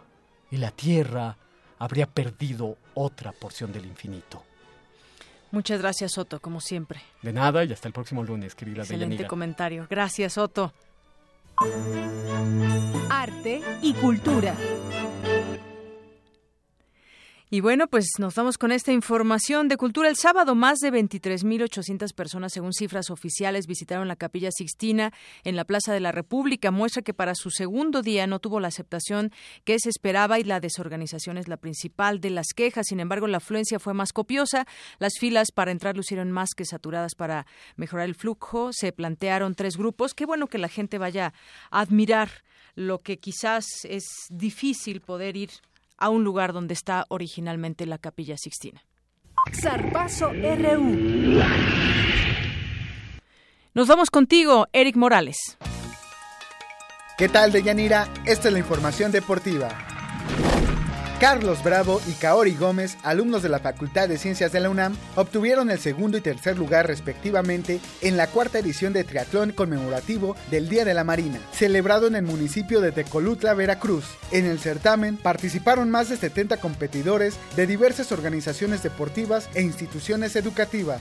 [0.50, 1.36] y la tierra
[1.78, 4.42] habría perdido otra porción del infinito.
[5.50, 7.00] Muchas gracias, Soto, como siempre.
[7.22, 9.86] De nada y hasta el próximo lunes, querida Excelente comentario.
[9.88, 10.72] Gracias, Soto.
[13.08, 14.56] Arte y cultura.
[17.50, 20.08] Y bueno, pues nos vamos con esta información de cultura.
[20.08, 25.12] El sábado, más de 23.800 personas, según cifras oficiales, visitaron la Capilla Sixtina
[25.44, 26.70] en la Plaza de la República.
[26.70, 29.30] Muestra que para su segundo día no tuvo la aceptación
[29.64, 32.86] que se esperaba y la desorganización es la principal de las quejas.
[32.88, 34.66] Sin embargo, la afluencia fue más copiosa.
[34.98, 38.72] Las filas para entrar lucieron más que saturadas para mejorar el flujo.
[38.72, 40.14] Se plantearon tres grupos.
[40.14, 41.34] Qué bueno que la gente vaya
[41.70, 42.30] a admirar
[42.74, 45.50] lo que quizás es difícil poder ir
[45.98, 48.84] a un lugar donde está originalmente la Capilla Sixtina.
[49.52, 51.40] Zarpazo RU.
[53.74, 55.58] Nos vamos contigo, Eric Morales.
[57.18, 58.08] ¿Qué tal, Deyanira?
[58.24, 59.93] Esta es la información deportiva.
[61.24, 65.70] Carlos Bravo y Kaori Gómez, alumnos de la Facultad de Ciencias de la UNAM, obtuvieron
[65.70, 70.84] el segundo y tercer lugar respectivamente en la cuarta edición de triatlón conmemorativo del Día
[70.84, 74.04] de la Marina, celebrado en el municipio de Tecolutla, Veracruz.
[74.32, 81.00] En el certamen participaron más de 70 competidores de diversas organizaciones deportivas e instituciones educativas.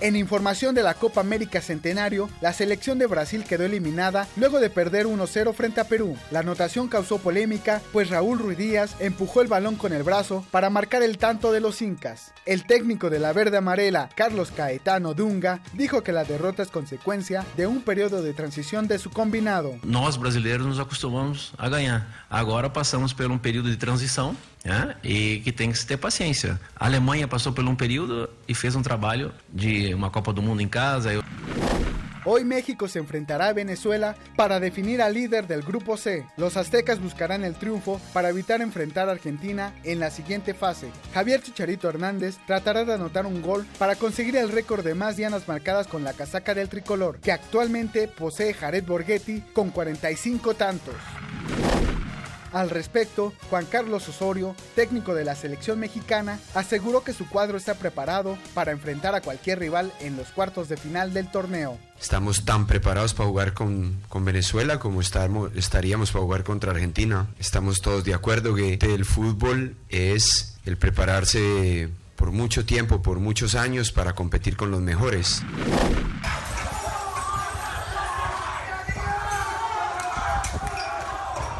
[0.00, 4.70] En información de la Copa América Centenario, la selección de Brasil quedó eliminada luego de
[4.70, 6.16] perder 1-0 frente a Perú.
[6.30, 10.70] La anotación causó polémica, pues Raúl Ruiz Díaz empujó el balón con el brazo para
[10.70, 12.32] marcar el tanto de los incas.
[12.46, 17.44] El técnico de la verde amarela, Carlos Caetano Dunga, dijo que la derrota es consecuencia
[17.56, 19.80] de un periodo de transición de su combinado.
[19.82, 22.06] Nós brasileiros nos acostumamos a ganhar.
[22.30, 24.96] Agora passamos por um período de transição né?
[25.02, 26.60] e que tem que se ter paciência.
[26.76, 30.60] A Alemanha passou por um período e fez um trabalho de uma Copa do Mundo
[30.60, 31.10] em casa.
[32.30, 36.26] Hoy México se enfrentará a Venezuela para definir al líder del Grupo C.
[36.36, 40.90] Los aztecas buscarán el triunfo para evitar enfrentar a Argentina en la siguiente fase.
[41.14, 45.48] Javier Chicharito Hernández tratará de anotar un gol para conseguir el récord de más dianas
[45.48, 50.96] marcadas con la casaca del tricolor, que actualmente posee Jared Borghetti con 45 tantos.
[52.52, 57.74] Al respecto, Juan Carlos Osorio, técnico de la selección mexicana, aseguró que su cuadro está
[57.74, 61.78] preparado para enfrentar a cualquier rival en los cuartos de final del torneo.
[62.00, 67.26] Estamos tan preparados para jugar con, con Venezuela como estaríamos para jugar contra Argentina.
[67.38, 73.54] Estamos todos de acuerdo que el fútbol es el prepararse por mucho tiempo, por muchos
[73.54, 75.42] años, para competir con los mejores.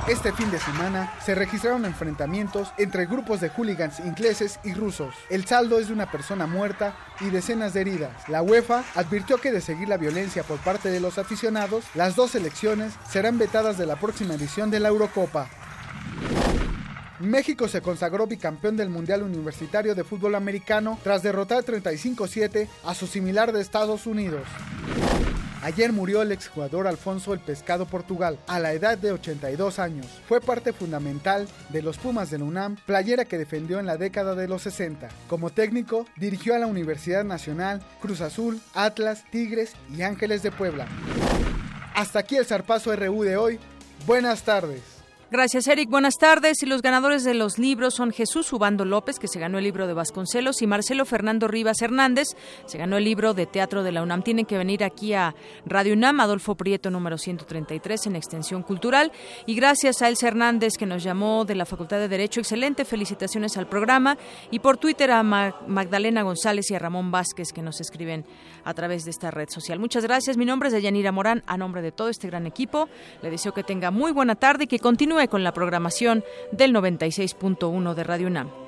[0.09, 5.15] Este fin de semana se registraron enfrentamientos entre grupos de hooligans ingleses y rusos.
[5.29, 8.27] El saldo es de una persona muerta y decenas de heridas.
[8.27, 12.31] La UEFA advirtió que de seguir la violencia por parte de los aficionados, las dos
[12.31, 15.51] selecciones serán vetadas de la próxima edición de la Eurocopa.
[17.21, 23.07] México se consagró bicampeón del Mundial Universitario de Fútbol Americano tras derrotar 35-7 a su
[23.07, 24.47] similar de Estados Unidos.
[25.63, 30.07] Ayer murió el exjugador Alfonso El Pescado Portugal, a la edad de 82 años.
[30.29, 34.37] Fue parte fundamental de los Pumas de la UNAM, playera que defendió en la década
[34.37, 35.09] de los 60.
[35.29, 40.87] Como técnico, dirigió a la Universidad Nacional, Cruz Azul, Atlas, Tigres y Ángeles de Puebla.
[41.95, 43.59] Hasta aquí el zarpazo RU de hoy.
[44.07, 44.98] Buenas tardes.
[45.31, 45.91] Gracias, Eric.
[45.91, 46.63] Buenas tardes.
[46.63, 49.87] Y los ganadores de los libros son Jesús Ubando López, que se ganó el libro
[49.87, 52.29] de Vasconcelos, y Marcelo Fernando Rivas Hernández,
[52.65, 54.23] se ganó el libro de Teatro de la UNAM.
[54.23, 55.35] Tienen que venir aquí a
[55.67, 59.13] Radio UNAM, Adolfo Prieto, número 133, en Extensión Cultural.
[59.45, 62.41] Y gracias a Elsa Hernández, que nos llamó de la Facultad de Derecho.
[62.41, 62.87] Excelente.
[62.87, 64.17] Felicitaciones al programa.
[64.51, 68.25] Y por Twitter a Magdalena González y a Ramón Vázquez, que nos escriben
[68.65, 69.79] a través de esta red social.
[69.79, 70.37] Muchas gracias.
[70.37, 71.43] Mi nombre es Deyanira Morán.
[71.47, 72.89] A nombre de todo este gran equipo,
[73.23, 77.95] le deseo que tenga muy buena tarde y que continúe con la programación del 96.1
[77.95, 78.68] de Radio UNAM.